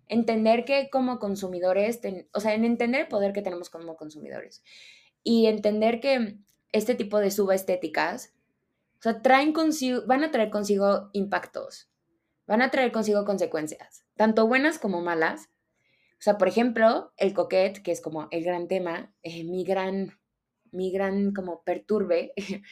entender 0.07 0.65
que 0.65 0.89
como 0.89 1.19
consumidores, 1.19 1.99
o 2.33 2.39
sea, 2.39 2.53
en 2.53 2.65
entender 2.65 3.01
el 3.01 3.07
poder 3.07 3.33
que 3.33 3.41
tenemos 3.41 3.69
como 3.69 3.95
consumidores 3.95 4.63
y 5.23 5.47
entender 5.47 5.99
que 5.99 6.37
este 6.71 6.95
tipo 6.95 7.19
de 7.19 7.31
subestéticas, 7.31 8.33
o 8.99 9.01
sea, 9.01 9.21
traen 9.21 9.53
consigo, 9.53 10.01
van 10.05 10.23
a 10.23 10.31
traer 10.31 10.49
consigo 10.49 11.09
impactos, 11.13 11.89
van 12.45 12.61
a 12.61 12.69
traer 12.69 12.91
consigo 12.91 13.25
consecuencias, 13.25 14.05
tanto 14.15 14.47
buenas 14.47 14.79
como 14.79 15.01
malas, 15.01 15.49
sea, 16.23 16.37
por 16.37 16.47
ejemplo, 16.47 17.11
el 17.17 17.33
coquet, 17.33 17.83
que 17.83 17.91
es 17.91 17.99
como 17.99 18.29
el 18.31 18.45
gran 18.45 18.69
tema, 18.69 19.13
eh, 19.23 19.43
mi 19.43 19.65
gran, 19.65 20.17
mi 20.71 20.89
gran 20.89 21.33
como 21.33 21.63
perturbe, 21.63 22.31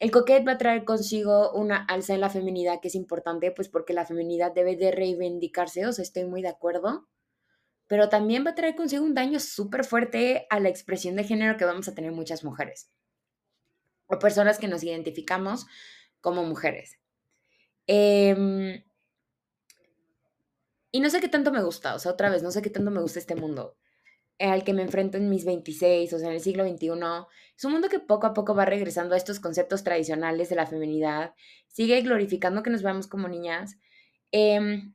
el 0.00 0.10
coquet 0.10 0.46
va 0.46 0.52
a 0.52 0.58
traer 0.58 0.84
consigo 0.84 1.50
una 1.52 1.82
alza 1.86 2.12
en 2.12 2.20
la 2.20 2.28
feminidad 2.28 2.80
que 2.82 2.88
es 2.88 2.94
importante, 2.94 3.50
pues 3.52 3.70
porque 3.70 3.94
la 3.94 4.04
feminidad 4.04 4.52
debe 4.52 4.76
de 4.76 4.92
reivindicarse, 4.92 5.86
o 5.86 5.92
sea, 5.92 6.02
estoy 6.02 6.24
muy 6.24 6.42
de 6.42 6.48
acuerdo, 6.48 7.08
pero 7.86 8.10
también 8.10 8.44
va 8.44 8.50
a 8.50 8.54
traer 8.54 8.76
consigo 8.76 9.02
un 9.02 9.14
daño 9.14 9.40
súper 9.40 9.84
fuerte 9.84 10.46
a 10.50 10.60
la 10.60 10.68
expresión 10.68 11.16
de 11.16 11.24
género 11.24 11.56
que 11.56 11.64
vamos 11.64 11.88
a 11.88 11.94
tener 11.94 12.12
muchas 12.12 12.44
mujeres, 12.44 12.90
o 14.08 14.18
personas 14.18 14.58
que 14.58 14.68
nos 14.68 14.82
identificamos 14.82 15.66
como 16.20 16.44
mujeres. 16.44 16.98
Eh, 17.86 18.84
y 20.94 21.00
no 21.00 21.10
sé 21.10 21.20
qué 21.20 21.26
tanto 21.26 21.50
me 21.50 21.60
gusta, 21.60 21.96
o 21.96 21.98
sea, 21.98 22.12
otra 22.12 22.30
vez, 22.30 22.44
no 22.44 22.52
sé 22.52 22.62
qué 22.62 22.70
tanto 22.70 22.92
me 22.92 23.00
gusta 23.00 23.18
este 23.18 23.34
mundo 23.34 23.76
al 24.38 24.62
que 24.62 24.72
me 24.72 24.82
enfrento 24.82 25.16
en 25.16 25.28
mis 25.28 25.44
26, 25.44 26.12
o 26.12 26.18
sea, 26.20 26.28
en 26.28 26.34
el 26.34 26.40
siglo 26.40 26.64
XXI. 26.64 26.86
Es 27.56 27.64
un 27.64 27.72
mundo 27.72 27.88
que 27.88 27.98
poco 27.98 28.28
a 28.28 28.32
poco 28.32 28.54
va 28.54 28.64
regresando 28.64 29.14
a 29.14 29.16
estos 29.16 29.40
conceptos 29.40 29.82
tradicionales 29.82 30.50
de 30.50 30.54
la 30.54 30.66
feminidad, 30.66 31.34
sigue 31.66 32.00
glorificando 32.02 32.62
que 32.62 32.70
nos 32.70 32.84
veamos 32.84 33.08
como 33.08 33.26
niñas. 33.26 33.76
Em, 34.30 34.94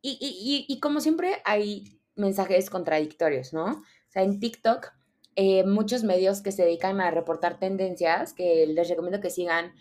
y, 0.00 0.18
y, 0.20 0.72
y, 0.72 0.78
como 0.78 1.00
siempre 1.00 1.42
hay 1.44 2.00
mensajes 2.14 2.70
contradictorios, 2.70 3.52
¿no? 3.52 3.64
O 3.64 4.10
sea, 4.12 4.22
en 4.22 4.38
TikTok 4.38 4.92
eh, 5.34 5.64
muchos 5.64 6.04
medios 6.04 6.42
que 6.42 6.52
se 6.52 6.62
dedican 6.62 7.00
a 7.00 7.10
reportar 7.10 7.58
tendencias, 7.58 8.34
que 8.34 8.66
les 8.68 8.88
recomiendo 8.88 9.20
que 9.20 9.30
sigan 9.30 9.74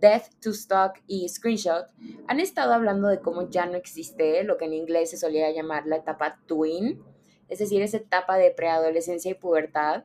Death 0.00 0.28
to 0.40 0.50
Stock 0.50 1.00
y 1.06 1.28
Screenshot, 1.28 1.86
han 2.26 2.40
estado 2.40 2.72
hablando 2.72 3.08
de 3.08 3.20
cómo 3.20 3.48
ya 3.48 3.66
no 3.66 3.76
existe 3.76 4.42
lo 4.44 4.56
que 4.56 4.66
en 4.66 4.74
inglés 4.74 5.10
se 5.10 5.16
solía 5.16 5.50
llamar 5.50 5.86
la 5.86 5.96
etapa 5.96 6.40
twin, 6.46 7.02
es 7.48 7.58
decir, 7.58 7.82
esa 7.82 7.98
etapa 7.98 8.36
de 8.36 8.50
preadolescencia 8.50 9.30
y 9.30 9.34
pubertad. 9.34 10.04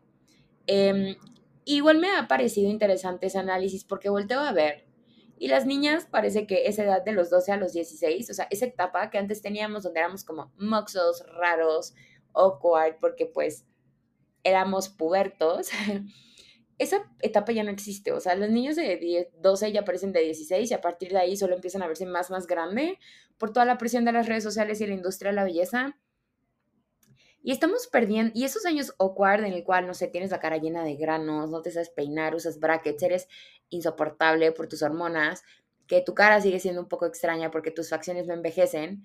Em, 0.68 1.16
igual 1.66 2.00
me 2.00 2.12
ha 2.12 2.28
parecido 2.28 2.70
interesante 2.70 3.28
ese 3.28 3.40
análisis 3.40 3.84
porque 3.84 4.10
volteo 4.10 4.40
a 4.40 4.52
ver 4.52 4.90
y 5.40 5.48
las 5.48 5.66
niñas 5.66 6.06
parece 6.06 6.46
que 6.46 6.68
esa 6.68 6.84
edad 6.84 7.04
de 7.04 7.14
los 7.14 7.30
12 7.30 7.54
a 7.54 7.58
los 7.58 7.72
16, 7.72 8.30
o 8.30 8.34
sea, 8.34 8.48
esa 8.52 8.66
etapa 8.66 9.10
que 9.10 9.18
antes 9.18 9.42
teníamos 9.42 9.84
donde 9.84 10.02
éramos 10.02 10.26
como 10.26 10.52
moxos, 10.58 11.24
raros, 11.40 11.96
awkward, 12.34 12.98
porque 13.00 13.26
pues 13.26 13.66
éramos 14.44 14.90
pubertos, 14.90 15.70
esa 16.80 17.04
etapa 17.22 17.52
ya 17.52 17.64
no 17.64 17.70
existe. 17.70 18.14
O 18.14 18.20
sea, 18.20 18.36
los 18.36 18.50
niños 18.50 18.78
de 18.78 19.30
12 19.38 19.72
ya 19.72 19.84
parecen 19.84 20.14
de 20.14 20.22
16 20.22 20.72
y 20.72 20.74
a 20.74 20.82
partir 20.82 21.12
de 21.12 21.20
ahí 21.20 21.38
solo 21.38 21.54
empiezan 21.54 21.84
a 21.84 21.88
verse 21.88 22.06
más, 22.06 22.32
más 22.32 22.48
grande 22.48 22.98
por 23.38 23.52
toda 23.52 23.66
la 23.66 23.78
presión 23.78 24.06
de 24.06 24.14
las 24.14 24.28
redes 24.28 24.44
sociales 24.44 24.80
y 24.82 24.88
la 24.88 24.94
industria 24.94 25.32
de 25.32 25.36
la 25.36 25.44
belleza. 25.44 25.98
Y 27.44 27.52
estamos 27.52 27.88
perdiendo, 27.88 28.32
y 28.34 28.46
esos 28.46 28.66
años 28.66 28.94
awkward 28.98 29.46
en 29.46 29.54
el 29.54 29.64
cual, 29.64 29.88
no 29.88 29.94
sé, 29.94 30.08
tienes 30.08 30.32
la 30.32 30.40
cara 30.40 30.58
llena 30.58 30.84
de 30.84 30.96
granos, 30.96 31.50
no 31.50 31.62
te 31.62 31.72
sabes 31.72 31.90
peinar, 31.90 32.36
usas 32.36 32.60
brackets, 32.60 33.04
eres 33.04 33.28
insoportable 33.70 34.52
por 34.52 34.68
tus 34.68 34.82
hormonas, 34.82 35.44
que 35.88 36.02
tu 36.02 36.14
cara 36.14 36.42
sigue 36.42 36.60
siendo 36.60 36.82
un 36.82 36.88
poco 36.88 37.06
extraña 37.06 37.52
porque 37.52 37.72
tus 37.72 37.90
facciones 37.90 38.26
no 38.28 38.34
envejecen. 38.34 39.04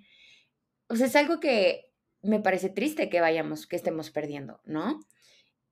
O 0.88 0.96
sea, 0.96 1.06
es 1.06 1.16
algo 1.16 1.40
que 1.40 1.90
me 2.22 2.40
parece 2.40 2.70
triste 2.70 3.08
que 3.08 3.20
vayamos, 3.20 3.66
que 3.66 3.76
estemos 3.76 4.10
perdiendo, 4.10 4.60
¿no? 4.64 5.00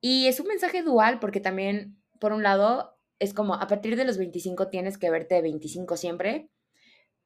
Y 0.05 0.27
es 0.27 0.41
un 0.41 0.49
mensaje 0.49 0.83
dual 0.83 1.21
porque 1.21 1.39
también, 1.41 1.97
por 2.19 2.33
un 2.33 2.43
lado, 2.43 2.99
es 3.21 3.33
como 3.33 3.55
a 3.55 3.69
partir 3.69 3.97
de 3.97 4.05
los 4.05 4.19
25 4.19 4.69
tienes 4.69 4.99
que 4.99 5.11
verte 5.11 5.37
de 5.37 5.43
25 5.43 5.97
siempre, 5.97 6.51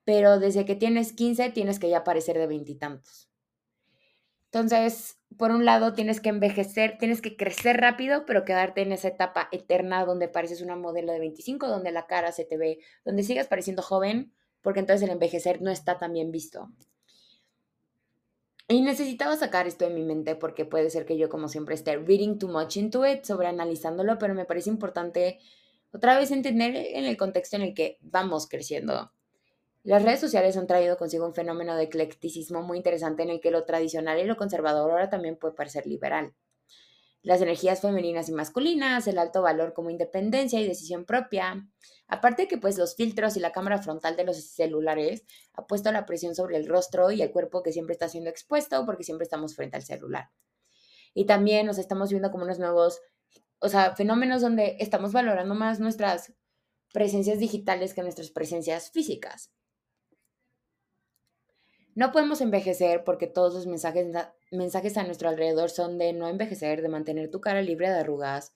pero 0.04 0.38
desde 0.38 0.66
que 0.66 0.76
tienes 0.76 1.14
15 1.14 1.50
tienes 1.50 1.78
que 1.78 1.88
ya 1.88 2.04
parecer 2.04 2.37
de 2.37 2.47
veintitantos. 2.47 3.30
Entonces, 4.52 5.18
por 5.38 5.52
un 5.52 5.64
lado, 5.64 5.95
tienes 5.95 6.21
que 6.21 6.28
envejecer, 6.28 6.99
tienes 6.99 7.23
que 7.23 7.37
crecer 7.37 7.78
rápido, 7.78 8.26
pero 8.26 8.45
quedarte 8.45 8.83
en 8.83 8.92
esa 8.92 9.09
etapa 9.09 9.49
eterna 9.52 10.04
donde 10.04 10.28
pareces 10.28 10.61
una 10.61 10.76
modelo 10.76 11.12
de 11.12 11.18
25, 11.18 11.68
donde 11.68 11.92
la 11.92 12.06
cara 12.06 12.30
se 12.30 12.45
te 12.45 12.59
ve, 12.59 12.78
donde 13.06 13.23
sigas 13.23 13.49
pareciendo 13.49 13.83
joven, 13.83 14.35
porque 14.61 14.80
entonces 14.80 15.02
el 15.02 15.12
envejecer 15.14 15.62
no 15.62 15.71
está 15.71 15.97
tan 15.99 16.12
bien 16.12 16.30
visto. 16.30 16.71
Y 18.68 18.82
necesitaba 18.82 19.37
sacar 19.37 19.66
esto 19.66 19.85
de 19.85 19.94
mi 19.94 20.02
mente 20.02 20.35
porque 20.35 20.64
puede 20.64 20.90
ser 20.90 21.06
que 21.06 21.16
yo 21.16 21.28
como 21.28 21.49
siempre 21.49 21.75
esté 21.75 21.96
reading 21.96 22.38
too 22.38 22.49
much 22.49 22.76
into 22.76 23.06
it, 23.06 23.25
sobre 23.25 23.46
analizándolo, 23.46 24.18
pero 24.18 24.35
me 24.35 24.44
parece 24.44 24.70
importante 24.70 25.38
otra 25.92 26.18
vez 26.18 26.32
entender 26.32 26.75
en 26.75 27.04
el 27.04 27.16
contexto 27.16 27.56
en 27.56 27.62
el 27.62 27.75
que 27.75 27.99
vamos 28.00 28.49
creciendo. 28.49 29.12
Las 29.85 30.02
redes 30.02 30.18
sociales 30.18 30.56
han 30.56 30.66
traído 30.66 30.96
consigo 30.96 31.26
un 31.26 31.35
fenómeno 31.35 31.76
de 31.76 31.85
eclecticismo 31.85 32.62
muy 32.62 32.76
interesante 32.76 33.23
en 33.23 33.30
el 33.30 33.40
que 33.40 33.52
lo 33.52 33.64
tradicional 33.64 34.18
y 34.18 34.25
lo 34.25 34.37
conservador 34.37 34.90
ahora 34.90 35.11
también 35.11 35.37
puede 35.37 35.54
parecer 35.54 35.87
liberal 35.87 36.35
las 37.26 37.42
energías 37.42 37.80
femeninas 37.80 38.28
y 38.28 38.33
masculinas, 38.33 39.09
el 39.09 39.18
alto 39.18 39.42
valor 39.42 39.73
como 39.75 39.90
independencia 39.90 40.61
y 40.61 40.68
decisión 40.68 41.04
propia. 41.04 41.68
Aparte 42.06 42.47
que 42.47 42.56
pues 42.56 42.78
los 42.78 42.95
filtros 42.95 43.37
y 43.37 43.40
la 43.40 43.50
cámara 43.50 43.83
frontal 43.83 44.14
de 44.14 44.23
los 44.23 44.37
celulares 44.52 45.25
ha 45.54 45.66
puesto 45.66 45.90
la 45.90 46.06
presión 46.06 46.37
sobre 46.37 46.56
el 46.56 46.68
rostro 46.68 47.11
y 47.11 47.23
el 47.23 47.33
cuerpo 47.33 47.64
que 47.64 47.73
siempre 47.73 47.95
está 47.95 48.09
siendo 48.09 48.30
expuesto 48.30 48.87
porque 48.87 49.02
siempre 49.02 49.25
estamos 49.25 49.56
frente 49.56 49.76
al 49.76 49.83
celular. 49.83 50.30
Y 51.14 51.26
también 51.26 51.66
nos 51.66 51.78
estamos 51.78 52.11
viendo 52.11 52.30
como 52.30 52.45
unos 52.45 52.61
nuevos, 52.61 53.00
o 53.59 53.68
sea, 53.68 53.97
fenómenos 53.97 54.40
donde 54.40 54.76
estamos 54.78 55.12
valorando 55.12 55.56
más 55.56 55.80
nuestras 55.80 56.33
presencias 56.92 57.40
digitales 57.40 57.92
que 57.92 58.02
nuestras 58.02 58.30
presencias 58.30 58.92
físicas. 58.92 59.50
No 61.97 62.12
podemos 62.12 62.43
envejecer 62.43 63.05
porque 63.05 63.26
todos 63.26 63.55
los 63.55 63.67
mensajes, 63.67 64.07
mensajes 64.53 64.99
a 64.99 65.03
nuestro 65.05 65.31
alrededor 65.31 65.71
son 65.71 65.97
de 65.97 66.12
no 66.12 66.29
envejecer, 66.29 66.83
de 66.83 66.91
mantener 66.91 67.31
tu 67.31 67.41
cara 67.41 67.62
libre 67.62 67.88
de 67.88 68.00
arrugas. 68.00 68.53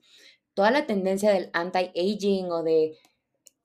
Toda 0.53 0.69
la 0.69 0.85
tendencia 0.85 1.31
del 1.31 1.49
anti-aging 1.51 2.51
o 2.51 2.61
de 2.61 2.99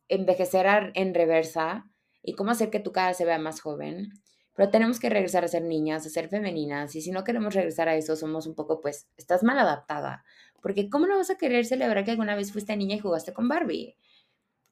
envejecer 0.08 0.92
en 0.94 1.12
reversa 1.12 1.90
y 2.22 2.32
cómo 2.32 2.52
hacer 2.52 2.70
que 2.70 2.80
tu 2.80 2.90
cara 2.90 3.12
se 3.12 3.26
vea 3.26 3.38
más 3.38 3.60
joven. 3.60 4.12
Pero 4.54 4.70
tenemos 4.70 4.98
que 4.98 5.10
regresar 5.10 5.44
a 5.44 5.48
ser 5.48 5.62
niñas, 5.62 6.06
a 6.06 6.08
ser 6.08 6.30
femeninas. 6.30 6.96
Y 6.96 7.02
si 7.02 7.10
no 7.10 7.22
queremos 7.22 7.54
regresar 7.54 7.90
a 7.90 7.96
eso, 7.96 8.16
somos 8.16 8.46
un 8.46 8.54
poco, 8.54 8.80
pues, 8.80 9.10
estás 9.18 9.42
mal 9.42 9.58
adaptada. 9.58 10.24
Porque 10.62 10.88
¿cómo 10.88 11.06
no 11.06 11.18
vas 11.18 11.28
a 11.28 11.36
querer 11.36 11.66
celebrar 11.66 12.02
que 12.02 12.12
alguna 12.12 12.34
vez 12.34 12.50
fuiste 12.50 12.74
niña 12.78 12.96
y 12.96 13.00
jugaste 13.00 13.34
con 13.34 13.46
Barbie? 13.46 13.98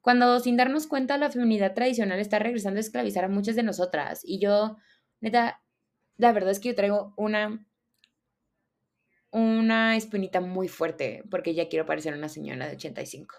Cuando 0.00 0.40
sin 0.40 0.56
darnos 0.56 0.86
cuenta 0.86 1.18
la 1.18 1.30
feminidad 1.30 1.74
tradicional 1.74 2.20
está 2.20 2.38
regresando 2.38 2.78
a 2.78 2.80
esclavizar 2.80 3.24
a 3.24 3.28
muchas 3.28 3.54
de 3.54 3.62
nosotras. 3.62 4.22
Y 4.24 4.38
yo 4.38 4.78
Neta, 5.20 5.62
la 6.16 6.32
verdad 6.32 6.50
es 6.50 6.60
que 6.60 6.68
yo 6.68 6.74
traigo 6.74 7.14
una, 7.16 7.66
una 9.30 9.96
espinita 9.96 10.40
muy 10.40 10.68
fuerte 10.68 11.24
porque 11.30 11.54
ya 11.54 11.68
quiero 11.68 11.86
parecer 11.86 12.14
una 12.14 12.28
señora 12.28 12.68
de 12.68 12.76
85. 12.76 13.34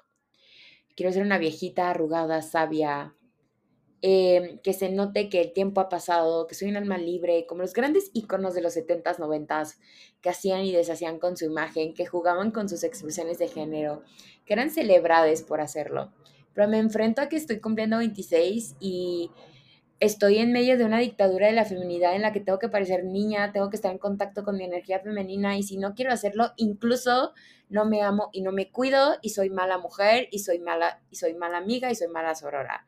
Quiero 0.95 1.11
ser 1.11 1.23
una 1.23 1.37
viejita 1.37 1.89
arrugada, 1.89 2.41
sabia, 2.41 3.15
em, 4.01 4.59
que 4.59 4.73
se 4.73 4.89
note 4.89 5.29
que 5.29 5.41
el 5.41 5.53
tiempo 5.53 5.81
ha 5.81 5.89
pasado, 5.89 6.47
que 6.47 6.55
soy 6.55 6.69
un 6.69 6.77
alma 6.77 6.97
libre, 6.97 7.45
como 7.47 7.61
los 7.61 7.73
grandes 7.73 8.11
íconos 8.13 8.53
de 8.53 8.61
los 8.61 8.73
70s, 8.73 9.19
90s, 9.19 9.79
que 10.21 10.29
hacían 10.29 10.61
y 10.63 10.71
deshacían 10.71 11.19
con 11.19 11.37
su 11.37 11.45
imagen, 11.45 11.93
que 11.93 12.05
jugaban 12.05 12.51
con 12.51 12.69
sus 12.69 12.83
expresiones 12.83 13.39
de 13.39 13.47
género, 13.47 14.03
que 14.45 14.53
eran 14.53 14.69
celebradas 14.69 15.43
por 15.43 15.59
hacerlo. 15.61 16.13
Pero 16.53 16.67
me 16.69 16.79
enfrento 16.79 17.21
a 17.21 17.29
que 17.29 17.35
estoy 17.35 17.59
cumpliendo 17.59 17.97
26 17.97 18.75
y 18.79 19.31
estoy 19.99 20.39
en 20.39 20.51
medio 20.51 20.77
de 20.77 20.85
una 20.85 20.99
dictadura 20.99 21.47
de 21.47 21.53
la 21.53 21.65
feminidad 21.65 22.15
en 22.15 22.21
la 22.21 22.33
que 22.33 22.39
tengo 22.39 22.59
que 22.59 22.69
parecer 22.69 23.05
niña, 23.05 23.51
tengo 23.51 23.69
que 23.69 23.75
estar 23.77 23.91
en 23.91 23.97
contacto 23.97 24.43
con 24.43 24.57
mi 24.57 24.63
energía 24.63 24.99
femenina 24.99 25.57
y 25.57 25.63
si 25.63 25.77
no 25.77 25.93
quiero 25.93 26.11
hacerlo, 26.11 26.51
incluso 26.57 27.33
no 27.69 27.85
me 27.85 28.01
amo 28.01 28.29
y 28.31 28.41
no 28.41 28.51
me 28.51 28.71
cuido 28.71 29.17
y 29.21 29.29
soy 29.29 29.49
mala 29.49 29.77
mujer 29.77 30.27
y 30.31 30.39
soy 30.39 30.59
mala 30.59 31.01
y 31.09 31.15
soy 31.15 31.33
mala 31.33 31.57
amiga 31.57 31.89
y 31.91 31.95
soy 31.95 32.09
mala 32.09 32.35
sorora. 32.35 32.85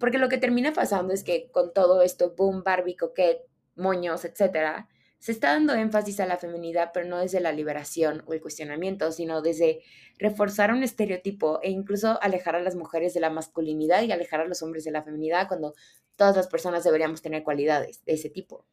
Porque 0.00 0.18
lo 0.18 0.28
que 0.28 0.38
termina 0.38 0.72
pasando 0.72 1.12
es 1.12 1.22
que 1.22 1.50
con 1.50 1.72
todo 1.72 2.02
esto, 2.02 2.34
boom, 2.36 2.62
Barbie, 2.64 2.96
coquette, 2.96 3.46
moños, 3.76 4.24
etcétera, 4.24 4.88
se 5.22 5.30
está 5.30 5.52
dando 5.52 5.74
énfasis 5.74 6.18
a 6.18 6.26
la 6.26 6.36
feminidad, 6.36 6.90
pero 6.92 7.06
no 7.06 7.20
desde 7.20 7.38
la 7.38 7.52
liberación 7.52 8.24
o 8.26 8.32
el 8.32 8.40
cuestionamiento, 8.40 9.12
sino 9.12 9.40
desde 9.40 9.78
reforzar 10.18 10.72
un 10.72 10.82
estereotipo 10.82 11.60
e 11.62 11.70
incluso 11.70 12.20
alejar 12.20 12.56
a 12.56 12.60
las 12.60 12.74
mujeres 12.74 13.14
de 13.14 13.20
la 13.20 13.30
masculinidad 13.30 14.02
y 14.02 14.10
alejar 14.10 14.40
a 14.40 14.48
los 14.48 14.64
hombres 14.64 14.82
de 14.82 14.90
la 14.90 15.04
feminidad 15.04 15.46
cuando 15.46 15.74
todas 16.16 16.34
las 16.34 16.48
personas 16.48 16.82
deberíamos 16.82 17.22
tener 17.22 17.44
cualidades 17.44 18.04
de 18.04 18.14
ese 18.14 18.30
tipo. 18.30 18.66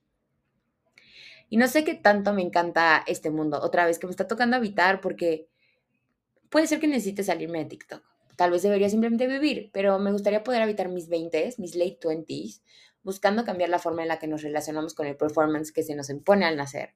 Y 1.50 1.58
no 1.58 1.68
sé 1.68 1.84
qué 1.84 1.94
tanto 1.94 2.34
me 2.34 2.42
encanta 2.42 3.04
este 3.06 3.30
mundo, 3.30 3.60
otra 3.62 3.86
vez 3.86 4.00
que 4.00 4.08
me 4.08 4.12
está 4.12 4.26
tocando 4.26 4.56
habitar 4.56 5.02
porque 5.02 5.48
puede 6.50 6.66
ser 6.66 6.80
que 6.80 6.88
necesite 6.88 7.24
salirme 7.24 7.60
de 7.60 7.66
TikTok. 7.66 8.04
Tal 8.38 8.50
vez 8.50 8.64
debería 8.64 8.90
simplemente 8.90 9.28
vivir, 9.28 9.70
pero 9.72 10.00
me 10.00 10.12
gustaría 10.12 10.44
poder 10.44 10.64
habitar 10.64 10.90
mis 10.90 11.12
20s, 11.12 11.60
mis 11.60 11.76
late 11.76 12.00
20s, 12.02 12.64
buscando 13.04 13.46
cambiar 13.46 13.70
la 13.70 13.80
forma 13.80 14.02
en 14.02 14.08
la 14.08 14.20
que 14.20 14.28
nos 14.28 14.42
relacionamos 14.42 14.94
con 14.94 15.08
el 15.08 15.16
performance 15.16 15.72
que 15.72 15.84
se 15.84 15.96
nos 15.96 16.10
impone 16.10 16.46
al 16.46 16.58
nacer. 16.58 16.96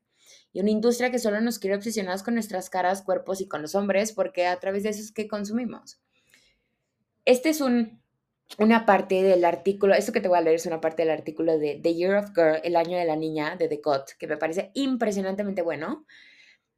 Y 0.52 0.60
una 0.62 0.72
industria 0.72 1.12
que 1.12 1.20
solo 1.20 1.42
nos 1.42 1.60
quiere 1.60 1.76
obsesionados 1.76 2.24
con 2.24 2.36
nuestras 2.36 2.70
caras, 2.70 3.02
cuerpos 3.02 3.42
y 3.42 3.48
con 3.48 3.62
los 3.62 3.76
hombres, 3.76 4.12
porque 4.12 4.46
a 4.46 4.60
través 4.60 4.84
de 4.84 4.90
eso 4.90 5.02
es 5.02 5.12
que 5.12 5.28
consumimos. 5.28 6.00
Este 7.26 7.50
es 7.50 7.62
un, 7.62 8.02
una 8.60 8.86
parte 8.86 9.24
del 9.24 9.46
artículo, 9.46 9.96
esto 9.96 10.12
que 10.12 10.22
te 10.22 10.28
voy 10.28 10.38
a 10.38 10.42
leer 10.42 10.58
es 10.58 10.66
una 10.66 10.82
parte 10.82 11.04
del 11.04 11.12
artículo 11.12 11.58
de 11.58 11.80
The 11.82 11.96
Year 11.96 12.16
of 12.16 12.32
Girl, 12.36 12.60
el 12.64 12.76
año 12.76 12.98
de 12.98 13.06
la 13.06 13.16
niña, 13.16 13.56
de 13.56 13.68
The 13.68 13.82
Cut, 13.82 14.12
que 14.20 14.28
me 14.28 14.38
parece 14.38 14.72
impresionantemente 14.74 15.62
bueno. 15.62 16.06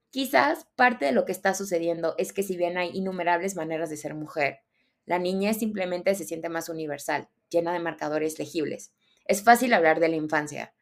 Quizás 0.10 0.68
parte 0.76 1.06
de 1.06 1.12
lo 1.12 1.26
que 1.26 1.34
está 1.34 1.54
sucediendo 1.54 2.16
es 2.18 2.32
que 2.32 2.44
si 2.44 2.56
bien 2.56 2.78
hay 2.78 2.92
innumerables 2.94 3.56
maneras 3.56 3.90
de 3.90 3.98
ser 3.98 4.14
mujer, 4.14 4.60
la 5.06 5.20
niña 5.20 5.54
simplemente 5.54 6.16
se 6.16 6.24
siente 6.24 6.48
más 6.48 6.70
universal, 6.70 7.28
llena 7.50 7.74
de 7.74 7.80
marcadores 7.80 8.40
legibles. 8.40 8.94
Es 9.26 9.44
fácil 9.44 9.74
hablar 9.74 10.00
de 10.00 10.10
la 10.10 10.16
infancia, 10.16 10.74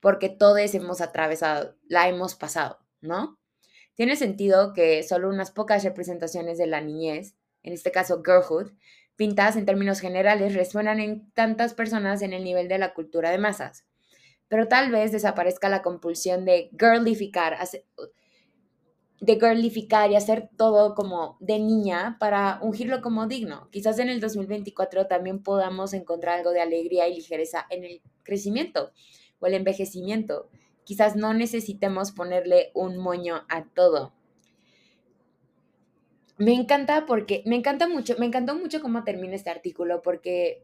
porque 0.00 0.28
todos 0.28 0.74
hemos 0.74 1.00
atravesado, 1.00 1.76
la 1.86 2.08
hemos 2.08 2.34
pasado, 2.34 2.78
¿no? 3.00 3.38
Tiene 3.94 4.16
sentido 4.16 4.72
que 4.72 5.02
solo 5.02 5.28
unas 5.28 5.50
pocas 5.50 5.84
representaciones 5.84 6.56
de 6.56 6.66
la 6.66 6.80
niñez, 6.80 7.36
en 7.62 7.74
este 7.74 7.92
caso 7.92 8.22
girlhood, 8.24 8.72
pintadas 9.16 9.56
en 9.56 9.66
términos 9.66 10.00
generales, 10.00 10.54
resuenan 10.54 10.98
en 11.00 11.30
tantas 11.32 11.74
personas 11.74 12.22
en 12.22 12.32
el 12.32 12.42
nivel 12.42 12.68
de 12.68 12.78
la 12.78 12.94
cultura 12.94 13.30
de 13.30 13.36
masas. 13.36 13.84
Pero 14.48 14.66
tal 14.66 14.90
vez 14.90 15.12
desaparezca 15.12 15.68
la 15.68 15.82
compulsión 15.82 16.46
de 16.46 16.70
girlificar, 16.78 17.58
de 19.20 19.38
girlificar 19.38 20.10
y 20.10 20.16
hacer 20.16 20.48
todo 20.56 20.94
como 20.94 21.36
de 21.40 21.58
niña 21.58 22.16
para 22.18 22.58
ungirlo 22.62 23.02
como 23.02 23.26
digno. 23.26 23.68
Quizás 23.70 23.98
en 23.98 24.08
el 24.08 24.18
2024 24.18 25.06
también 25.06 25.42
podamos 25.42 25.92
encontrar 25.92 26.38
algo 26.38 26.50
de 26.50 26.62
alegría 26.62 27.06
y 27.06 27.16
ligereza 27.16 27.66
en 27.68 27.84
el 27.84 28.02
crecimiento 28.22 28.92
o 29.38 29.46
el 29.46 29.54
envejecimiento. 29.54 30.48
Quizás 30.84 31.16
no 31.16 31.34
necesitemos 31.34 32.12
ponerle 32.12 32.70
un 32.74 32.96
moño 32.96 33.42
a 33.48 33.64
todo. 33.64 34.14
me 36.38 36.54
encanta 36.54 37.04
porque, 37.04 37.42
me 37.44 37.56
encanta 37.56 37.86
mucho, 37.86 38.14
me 38.18 38.24
encantó 38.24 38.54
mucho 38.54 38.80
cómo 38.80 39.04
termina 39.04 39.34
este 39.34 39.50
artículo 39.50 40.00
porque 40.00 40.62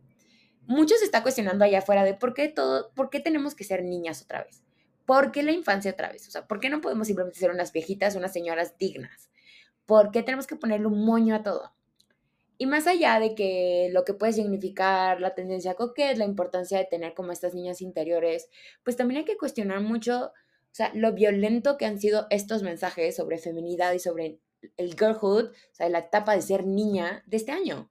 muchos 0.66 1.00
se 1.00 1.04
está 1.04 1.22
cuestionando 1.22 1.64
allá 1.64 1.80
afuera 1.80 2.04
de 2.04 2.14
por 2.14 2.32
qué 2.32 2.48
todo, 2.48 2.90
por 2.94 3.10
qué 3.10 3.20
tenemos 3.20 3.54
que 3.54 3.64
ser 3.64 3.84
niñas 3.84 4.22
otra 4.22 4.44
vez. 4.44 4.65
¿Por 5.06 5.32
qué 5.32 5.42
la 5.42 5.52
infancia 5.52 5.92
otra 5.92 6.10
vez? 6.10 6.28
O 6.28 6.30
sea, 6.30 6.46
¿por 6.46 6.60
qué 6.60 6.68
no 6.68 6.80
podemos 6.80 7.06
simplemente 7.06 7.38
ser 7.38 7.50
unas 7.50 7.72
viejitas, 7.72 8.16
unas 8.16 8.32
señoras 8.32 8.76
dignas? 8.76 9.30
¿Por 9.86 10.10
qué 10.10 10.22
tenemos 10.22 10.46
que 10.46 10.56
ponerle 10.56 10.88
un 10.88 11.04
moño 11.04 11.34
a 11.34 11.42
todo? 11.42 11.72
Y 12.58 12.66
más 12.66 12.86
allá 12.86 13.20
de 13.20 13.34
que 13.34 13.90
lo 13.92 14.04
que 14.04 14.14
puede 14.14 14.32
significar 14.32 15.20
la 15.20 15.34
tendencia 15.34 15.74
coquet, 15.74 16.16
la 16.16 16.24
importancia 16.24 16.78
de 16.78 16.86
tener 16.86 17.14
como 17.14 17.32
estas 17.32 17.54
niñas 17.54 17.82
interiores, 17.82 18.48
pues 18.82 18.96
también 18.96 19.18
hay 19.18 19.24
que 19.24 19.36
cuestionar 19.36 19.80
mucho, 19.80 20.26
o 20.26 20.74
sea, 20.74 20.90
lo 20.94 21.12
violento 21.12 21.76
que 21.76 21.84
han 21.84 22.00
sido 22.00 22.26
estos 22.30 22.62
mensajes 22.62 23.14
sobre 23.16 23.38
feminidad 23.38 23.92
y 23.92 23.98
sobre 23.98 24.40
el 24.76 24.94
girlhood, 24.94 25.50
o 25.50 25.74
sea, 25.74 25.88
la 25.90 25.98
etapa 25.98 26.34
de 26.34 26.42
ser 26.42 26.66
niña 26.66 27.22
de 27.26 27.36
este 27.36 27.52
año. 27.52 27.90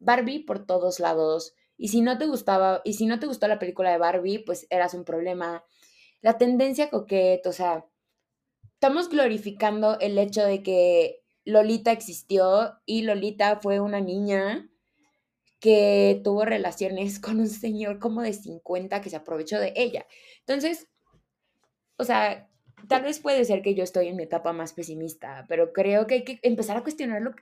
Barbie 0.00 0.44
por 0.44 0.64
todos 0.64 1.00
lados. 1.00 1.54
Y 1.76 1.88
si 1.88 2.00
no 2.00 2.18
te 2.18 2.26
gustaba, 2.26 2.80
y 2.84 2.94
si 2.94 3.06
no 3.06 3.20
te 3.20 3.26
gustó 3.26 3.46
la 3.46 3.58
película 3.58 3.90
de 3.90 3.98
Barbie, 3.98 4.40
pues 4.44 4.66
eras 4.70 4.94
un 4.94 5.04
problema. 5.04 5.64
La 6.20 6.38
tendencia 6.38 6.90
coqueta, 6.90 7.48
o 7.48 7.52
sea, 7.52 7.86
estamos 8.74 9.08
glorificando 9.08 9.98
el 10.00 10.18
hecho 10.18 10.44
de 10.44 10.62
que 10.62 11.22
Lolita 11.44 11.92
existió 11.92 12.74
y 12.84 13.02
Lolita 13.02 13.58
fue 13.60 13.80
una 13.80 14.00
niña 14.00 14.68
que 15.60 16.20
tuvo 16.22 16.44
relaciones 16.44 17.18
con 17.20 17.40
un 17.40 17.48
señor 17.48 17.98
como 17.98 18.22
de 18.22 18.32
50 18.32 19.00
que 19.00 19.10
se 19.10 19.16
aprovechó 19.16 19.58
de 19.58 19.72
ella. 19.76 20.06
Entonces, 20.40 20.88
o 21.96 22.04
sea, 22.04 22.48
tal 22.88 23.02
vez 23.02 23.18
puede 23.18 23.44
ser 23.44 23.62
que 23.62 23.74
yo 23.74 23.82
estoy 23.82 24.08
en 24.08 24.16
mi 24.16 24.24
etapa 24.24 24.52
más 24.52 24.72
pesimista, 24.72 25.46
pero 25.48 25.72
creo 25.72 26.06
que 26.06 26.14
hay 26.14 26.24
que 26.24 26.38
empezar 26.42 26.76
a 26.76 26.82
cuestionarlo. 26.82 27.34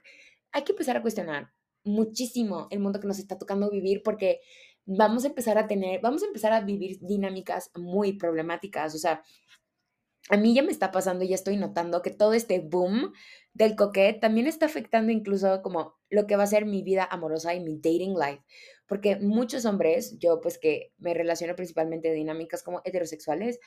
Hay 0.51 0.63
que 0.63 0.71
empezar 0.71 0.97
a 0.97 1.01
cuestionar 1.01 1.51
muchísimo 1.83 2.67
el 2.71 2.79
mundo 2.79 2.99
que 2.99 3.07
nos 3.07 3.19
está 3.19 3.37
tocando 3.37 3.69
vivir 3.69 4.01
porque 4.03 4.41
vamos 4.87 5.25
a 5.25 5.27
empezar 5.27 5.57
a 5.57 5.67
tener, 5.67 5.99
vamos 6.01 6.23
a 6.23 6.27
empezar 6.27 6.53
a 6.53 6.61
vivir 6.61 6.97
dinámicas 7.01 7.69
muy 7.75 8.13
problemáticas. 8.13 8.95
O 8.95 8.97
sea, 8.97 9.21
a 10.29 10.37
mí 10.37 10.55
ya 10.55 10.63
me 10.63 10.71
está 10.71 10.91
pasando 10.91 11.23
y 11.23 11.29
ya 11.29 11.35
estoy 11.35 11.57
notando 11.57 12.01
que 12.01 12.09
todo 12.09 12.33
este 12.33 12.59
boom 12.59 13.13
del 13.53 13.75
coquet 13.75 14.19
también 14.19 14.47
está 14.47 14.65
afectando 14.65 15.11
incluso 15.11 15.61
como 15.61 15.95
lo 16.09 16.25
que 16.25 16.35
va 16.35 16.43
a 16.43 16.47
ser 16.47 16.65
mi 16.65 16.81
vida 16.83 17.07
amorosa 17.09 17.53
y 17.53 17.59
mi 17.59 17.75
dating 17.75 18.15
life. 18.15 18.43
Porque 18.87 19.17
muchos 19.17 19.65
hombres, 19.65 20.17
yo 20.19 20.39
pues 20.41 20.57
que 20.57 20.93
me 20.97 21.13
relaciono 21.13 21.55
principalmente 21.55 22.09
de 22.09 22.15
dinámicas 22.15 22.63
como 22.63 22.81
heterosexuales, 22.85 23.59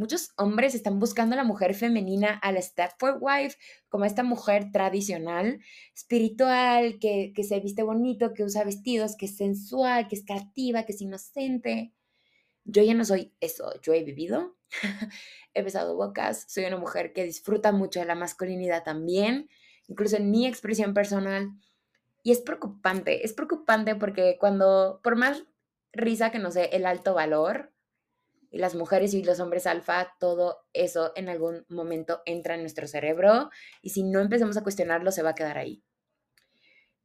muchos 0.00 0.30
hombres 0.36 0.74
están 0.74 0.98
buscando 0.98 1.34
a 1.34 1.36
la 1.36 1.44
mujer 1.44 1.74
femenina, 1.74 2.38
a 2.42 2.52
la 2.52 2.62
Stepford 2.62 3.18
Wife, 3.20 3.58
como 3.90 4.06
esta 4.06 4.22
mujer 4.22 4.72
tradicional, 4.72 5.60
espiritual, 5.94 6.98
que, 6.98 7.32
que 7.36 7.44
se 7.44 7.60
viste 7.60 7.82
bonito, 7.82 8.32
que 8.32 8.42
usa 8.42 8.64
vestidos, 8.64 9.14
que 9.14 9.26
es 9.26 9.36
sensual, 9.36 10.08
que 10.08 10.16
es 10.16 10.24
creativa, 10.24 10.84
que 10.84 10.92
es 10.92 11.02
inocente. 11.02 11.92
Yo 12.64 12.82
ya 12.82 12.94
no 12.94 13.04
soy 13.04 13.34
eso, 13.40 13.78
yo 13.82 13.92
he 13.92 14.02
vivido, 14.02 14.56
he 15.54 15.62
besado 15.62 15.94
bocas, 15.96 16.46
soy 16.48 16.64
una 16.64 16.78
mujer 16.78 17.12
que 17.12 17.24
disfruta 17.24 17.70
mucho 17.70 18.00
de 18.00 18.06
la 18.06 18.14
masculinidad 18.14 18.82
también, 18.82 19.50
incluso 19.86 20.16
en 20.16 20.30
mi 20.30 20.46
expresión 20.46 20.94
personal. 20.94 21.50
Y 22.22 22.32
es 22.32 22.40
preocupante, 22.40 23.26
es 23.26 23.34
preocupante 23.34 23.96
porque 23.96 24.38
cuando, 24.40 25.00
por 25.02 25.16
más 25.16 25.44
risa 25.92 26.30
que 26.30 26.38
no 26.38 26.50
sé, 26.50 26.70
el 26.72 26.86
alto 26.86 27.12
valor, 27.12 27.70
y 28.50 28.58
las 28.58 28.74
mujeres 28.74 29.14
y 29.14 29.22
los 29.22 29.40
hombres 29.40 29.66
alfa, 29.66 30.14
todo 30.18 30.58
eso 30.72 31.12
en 31.16 31.28
algún 31.28 31.64
momento 31.68 32.20
entra 32.26 32.54
en 32.54 32.60
nuestro 32.60 32.86
cerebro 32.88 33.50
y 33.80 33.90
si 33.90 34.02
no 34.02 34.20
empezamos 34.20 34.56
a 34.56 34.62
cuestionarlo 34.62 35.12
se 35.12 35.22
va 35.22 35.30
a 35.30 35.34
quedar 35.34 35.58
ahí. 35.58 35.82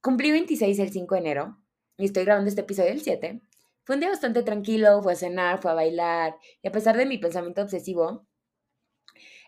Cumplí 0.02 0.32
26 0.32 0.80
el 0.80 0.92
5 0.92 1.16
de 1.16 1.22
enero 1.22 1.58
y 1.98 2.06
estoy 2.06 2.26
grabando 2.26 2.50
este 2.50 2.62
episodio 2.62 2.92
el 2.92 3.02
7. 3.02 3.42
Fue 3.84 3.96
un 3.96 4.00
día 4.00 4.10
bastante 4.10 4.44
tranquilo, 4.44 5.02
fue 5.04 5.14
a 5.14 5.16
cenar, 5.16 5.62
fue 5.62 5.72
a 5.72 5.76
bailar 5.76 6.36
y 6.62 6.68
a 6.68 6.72
pesar 6.72 6.98
de 6.98 7.06
mi 7.06 7.18
pensamiento 7.18 7.62
obsesivo, 7.62 8.28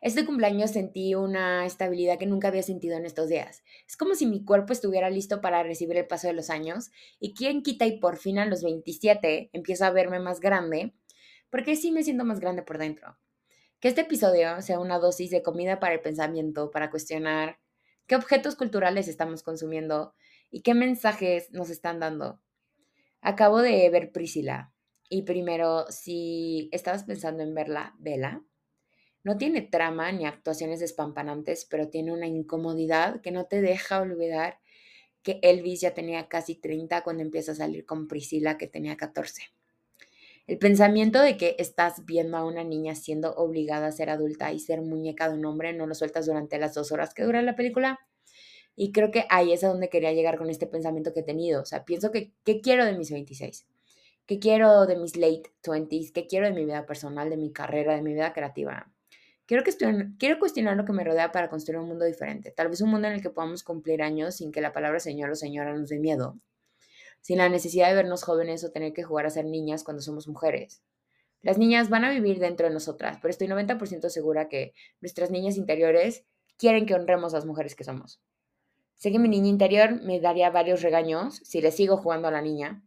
este 0.02 0.26
cumpleaños 0.26 0.72
sentí 0.72 1.16
una 1.16 1.66
estabilidad 1.66 2.20
que 2.20 2.28
nunca 2.28 2.50
había 2.50 2.62
sentido 2.62 2.96
en 2.98 3.06
estos 3.06 3.30
días. 3.30 3.64
Es 3.88 3.98
como 3.98 4.14
si 4.14 4.28
mi 4.28 4.46
cuerpo 4.46 4.72
estuviera 4.72 5.10
listo 5.10 5.42
para 5.42 5.64
recibir 5.64 5.98
el 5.98 6.06
paso 6.06 6.28
de 6.28 6.34
los 6.34 6.52
años 6.52 6.92
y 7.20 7.34
quien 7.34 7.64
quita 7.64 7.86
y 7.88 8.00
por 8.00 8.18
fin 8.18 8.38
a 8.38 8.46
los 8.46 8.64
27 8.64 9.50
empiezo 9.54 9.86
a 9.86 9.90
verme 9.90 10.20
más 10.20 10.40
grande 10.40 10.94
porque 11.50 11.76
sí 11.76 11.92
me 11.92 12.04
siento 12.04 12.26
más 12.26 12.40
grande 12.40 12.64
por 12.64 12.78
dentro. 12.78 13.18
Que 13.80 13.90
este 13.90 14.02
episodio 14.02 14.62
sea 14.62 14.80
una 14.80 15.00
dosis 15.00 15.30
de 15.30 15.44
comida 15.44 15.80
para 15.80 15.94
el 15.94 16.02
pensamiento, 16.02 16.72
para 16.72 16.90
cuestionar 16.90 17.60
qué 18.08 18.16
objetos 18.16 18.56
culturales 18.56 19.08
estamos 19.08 19.44
consumiendo 19.44 20.16
y 20.50 20.62
qué 20.62 20.74
mensajes 20.74 21.52
nos 21.52 21.70
están 21.70 22.00
dando. 22.00 22.42
Acabo 23.22 23.62
de 23.62 23.90
ver 23.90 24.12
Priscila 24.12 24.74
y 25.10 25.24
primero, 25.24 25.86
si 25.90 26.70
estabas 26.72 27.04
pensando 27.04 27.44
en 27.44 27.54
verla, 27.54 27.96
vela. 28.00 28.44
No 29.24 29.38
tiene 29.38 29.62
trama 29.62 30.12
ni 30.12 30.26
actuaciones 30.26 30.80
despampanantes, 30.80 31.66
pero 31.66 31.90
tiene 31.90 32.14
una 32.14 32.28
incomodidad 32.28 33.22
que 33.22 33.32
no 33.32 33.46
te 33.46 33.62
deja 33.62 34.02
olvidar 34.02 34.60
que 35.24 35.40
Elvis 35.42 35.82
ya 35.82 35.94
tenía 35.94 36.28
casi 36.30 36.56
30 36.56 37.04
cuando 37.04 37.24
empieza 37.24 37.52
a 37.52 37.56
salir 37.56 37.86
con 37.86 38.08
Priscila 38.08 38.58
que 38.58 38.68
tenía 38.68 38.96
14. 38.96 39.44
El 40.48 40.60
pensamiento 40.60 41.22
de 41.22 41.36
que 41.36 41.58
estás 41.60 42.06
viendo 42.06 42.38
a 42.38 42.46
una 42.46 42.64
niña 42.64 42.96
siendo 42.96 43.34
obligada 43.36 43.88
a 43.88 43.92
ser 43.92 44.10
adulta 44.10 44.54
y 44.54 44.62
ser 44.62 44.82
muñeca 44.82 45.28
de 45.28 45.36
un 45.36 45.44
hombre 45.46 45.74
no 45.74 45.88
lo 45.88 45.94
sueltas 45.94 46.26
durante 46.26 46.58
las 46.58 46.74
dos 46.74 46.94
horas 46.94 47.14
que 47.14 47.24
dura 47.24 47.42
la 47.42 47.58
película. 47.58 48.00
Y 48.74 48.94
creo 48.94 49.12
que 49.12 49.26
ahí 49.30 49.52
es 49.52 49.66
a 49.66 49.68
donde 49.68 49.90
quería 49.90 50.14
llegar 50.14 50.38
con 50.38 50.50
este 50.50 50.66
pensamiento 50.66 51.14
que 51.14 51.20
he 51.20 51.24
tenido. 51.24 51.62
O 51.64 51.66
sea, 51.66 51.84
pienso 51.84 52.12
que, 52.12 52.32
¿qué 52.46 52.62
quiero 52.62 52.86
de 52.86 52.98
mis 52.98 53.12
26? 53.12 53.68
¿Qué 54.26 54.40
quiero 54.40 54.86
de 54.86 54.96
mis 54.96 55.18
late 55.18 55.52
20s? 55.64 56.14
¿Qué 56.14 56.28
quiero 56.28 56.48
de 56.48 56.54
mi 56.54 56.64
vida 56.64 56.86
personal, 56.86 57.30
de 57.30 57.36
mi 57.36 57.52
carrera, 57.52 57.94
de 57.94 58.02
mi 58.02 58.14
vida 58.14 58.32
creativa? 58.32 58.90
Quiero, 59.48 59.66
que 59.66 59.74
quiero 60.18 60.40
cuestionar 60.40 60.78
lo 60.78 60.86
que 60.86 60.94
me 60.94 61.04
rodea 61.04 61.34
para 61.34 61.50
construir 61.50 61.80
un 61.80 61.90
mundo 61.90 62.06
diferente. 62.06 62.52
Tal 62.52 62.70
vez 62.70 62.80
un 62.80 62.90
mundo 62.90 63.10
en 63.10 63.16
el 63.16 63.22
que 63.22 63.32
podamos 63.32 63.64
cumplir 63.64 64.02
años 64.02 64.36
sin 64.36 64.54
que 64.54 64.62
la 64.62 64.72
palabra 64.72 65.02
señor 65.02 65.30
o 65.30 65.36
señora 65.36 65.74
nos 65.74 65.90
dé 65.90 66.00
miedo 66.00 66.40
sin 67.28 67.40
la 67.40 67.50
necesidad 67.50 67.90
de 67.90 67.96
vernos 67.96 68.24
jóvenes 68.24 68.64
o 68.64 68.72
tener 68.72 68.94
que 68.94 69.04
jugar 69.04 69.26
a 69.26 69.30
ser 69.30 69.44
niñas 69.44 69.84
cuando 69.84 70.02
somos 70.02 70.30
mujeres. 70.30 70.82
Las 71.42 71.58
niñas 71.58 71.90
van 71.90 72.06
a 72.06 72.10
vivir 72.10 72.40
dentro 72.40 72.70
de 72.70 72.74
nosotras, 72.74 73.18
pero 73.22 73.30
estoy 73.30 73.50
90% 73.50 74.08
segura 74.08 74.48
que 74.48 74.74
nuestras 75.02 75.30
niñas 75.30 75.58
interiores 75.58 76.24
quieren 76.58 76.86
que 76.86 76.96
honremos 76.96 77.34
a 77.34 77.38
las 77.40 77.46
mujeres 77.46 77.76
que 77.76 77.84
somos. 77.84 78.22
Sé 78.96 79.12
que 79.12 79.20
mi 79.20 79.28
niña 79.28 79.50
interior 79.50 80.02
me 80.04 80.22
daría 80.22 80.50
varios 80.52 80.82
regaños 80.82 81.42
si 81.44 81.60
le 81.60 81.74
sigo 81.74 81.98
jugando 81.98 82.30
a 82.30 82.32
la 82.32 82.42
niña, 82.42 82.82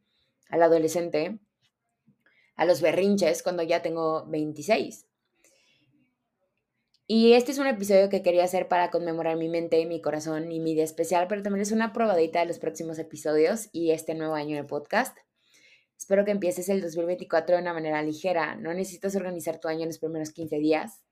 al 0.48 0.62
adolescente, 0.62 1.38
a 2.56 2.64
los 2.64 2.80
berrinches 2.80 3.42
cuando 3.42 3.62
ya 3.62 3.82
tengo 3.82 4.24
26. 4.24 5.06
Y 7.12 7.32
este 7.32 7.50
es 7.50 7.58
un 7.58 7.66
episodio 7.66 8.08
que 8.08 8.22
quería 8.22 8.44
hacer 8.44 8.68
para 8.68 8.92
conmemorar 8.92 9.36
mi 9.36 9.48
mente, 9.48 9.84
mi 9.84 10.00
corazón 10.00 10.52
y 10.52 10.60
mi 10.60 10.74
día 10.74 10.84
especial, 10.84 11.26
pero 11.26 11.42
también 11.42 11.62
es 11.62 11.72
una 11.72 11.92
probadita 11.92 12.38
de 12.38 12.46
los 12.46 12.60
próximos 12.60 13.00
episodios 13.00 13.68
y 13.72 13.90
este 13.90 14.14
nuevo 14.14 14.34
año 14.34 14.54
de 14.54 14.62
podcast. 14.62 15.18
Espero 15.98 16.24
que 16.24 16.30
empieces 16.30 16.68
el 16.68 16.80
2024 16.80 17.56
de 17.56 17.62
una 17.62 17.74
manera 17.74 18.00
ligera. 18.00 18.54
No 18.54 18.72
necesitas 18.72 19.16
organizar 19.16 19.58
tu 19.58 19.66
año 19.66 19.80
en 19.80 19.88
los 19.88 19.98
primeros 19.98 20.30
15 20.30 20.58
días 20.60 21.02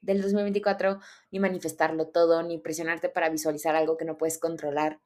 del 0.00 0.22
2024, 0.22 1.00
ni 1.32 1.40
manifestarlo 1.40 2.06
todo, 2.06 2.44
ni 2.44 2.58
presionarte 2.58 3.08
para 3.08 3.28
visualizar 3.28 3.74
algo 3.74 3.96
que 3.96 4.04
no 4.04 4.16
puedes 4.16 4.38
controlar. 4.38 5.00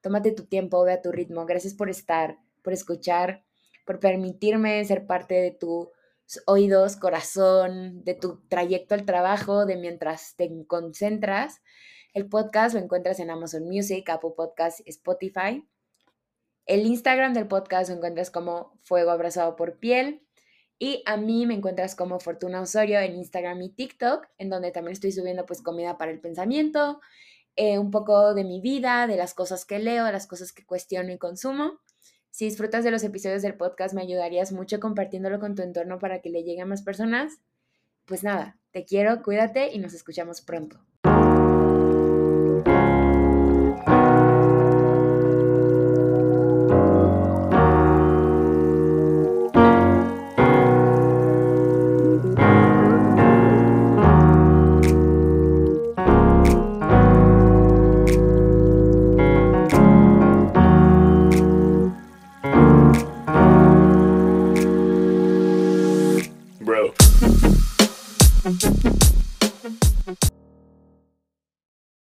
Tómate 0.00 0.32
tu 0.32 0.44
tiempo, 0.46 0.82
ve 0.82 0.94
a 0.94 1.02
tu 1.02 1.12
ritmo. 1.12 1.46
Gracias 1.46 1.72
por 1.72 1.88
estar, 1.88 2.38
por 2.62 2.72
escuchar, 2.72 3.44
por 3.86 4.00
permitirme 4.00 4.84
ser 4.86 5.06
parte 5.06 5.34
de 5.36 5.52
tu 5.52 5.92
oídos, 6.46 6.96
corazón, 6.96 8.04
de 8.04 8.14
tu 8.14 8.46
trayecto 8.48 8.94
al 8.94 9.04
trabajo, 9.04 9.66
de 9.66 9.76
mientras 9.76 10.34
te 10.36 10.50
concentras. 10.66 11.60
El 12.12 12.28
podcast 12.28 12.74
lo 12.74 12.80
encuentras 12.80 13.18
en 13.20 13.30
Amazon 13.30 13.64
Music, 13.64 14.08
Apple 14.08 14.32
Podcast, 14.36 14.80
Spotify. 14.86 15.66
El 16.66 16.86
Instagram 16.86 17.34
del 17.34 17.46
podcast 17.46 17.90
lo 17.90 17.96
encuentras 17.96 18.30
como 18.30 18.78
Fuego 18.84 19.10
Abrazado 19.10 19.56
por 19.56 19.78
Piel. 19.78 20.26
Y 20.78 21.02
a 21.06 21.16
mí 21.16 21.46
me 21.46 21.54
encuentras 21.54 21.94
como 21.94 22.20
Fortuna 22.20 22.60
Osorio 22.60 23.00
en 23.00 23.16
Instagram 23.16 23.62
y 23.62 23.70
TikTok, 23.70 24.26
en 24.38 24.50
donde 24.50 24.72
también 24.72 24.92
estoy 24.92 25.12
subiendo 25.12 25.46
pues 25.46 25.62
comida 25.62 25.98
para 25.98 26.10
el 26.10 26.20
pensamiento, 26.20 27.00
eh, 27.56 27.78
un 27.78 27.90
poco 27.90 28.34
de 28.34 28.44
mi 28.44 28.60
vida, 28.60 29.06
de 29.06 29.16
las 29.16 29.34
cosas 29.34 29.64
que 29.64 29.78
leo, 29.78 30.04
de 30.04 30.12
las 30.12 30.26
cosas 30.26 30.52
que 30.52 30.66
cuestiono 30.66 31.12
y 31.12 31.18
consumo. 31.18 31.80
Si 32.34 32.46
disfrutas 32.46 32.82
de 32.82 32.90
los 32.90 33.04
episodios 33.04 33.42
del 33.42 33.54
podcast, 33.54 33.94
me 33.94 34.02
ayudarías 34.02 34.50
mucho 34.50 34.80
compartiéndolo 34.80 35.38
con 35.38 35.54
tu 35.54 35.62
entorno 35.62 36.00
para 36.00 36.20
que 36.20 36.30
le 36.30 36.42
llegue 36.42 36.62
a 36.62 36.66
más 36.66 36.82
personas. 36.82 37.38
Pues 38.06 38.24
nada, 38.24 38.58
te 38.72 38.84
quiero, 38.84 39.22
cuídate 39.22 39.72
y 39.72 39.78
nos 39.78 39.94
escuchamos 39.94 40.40
pronto. 40.40 40.84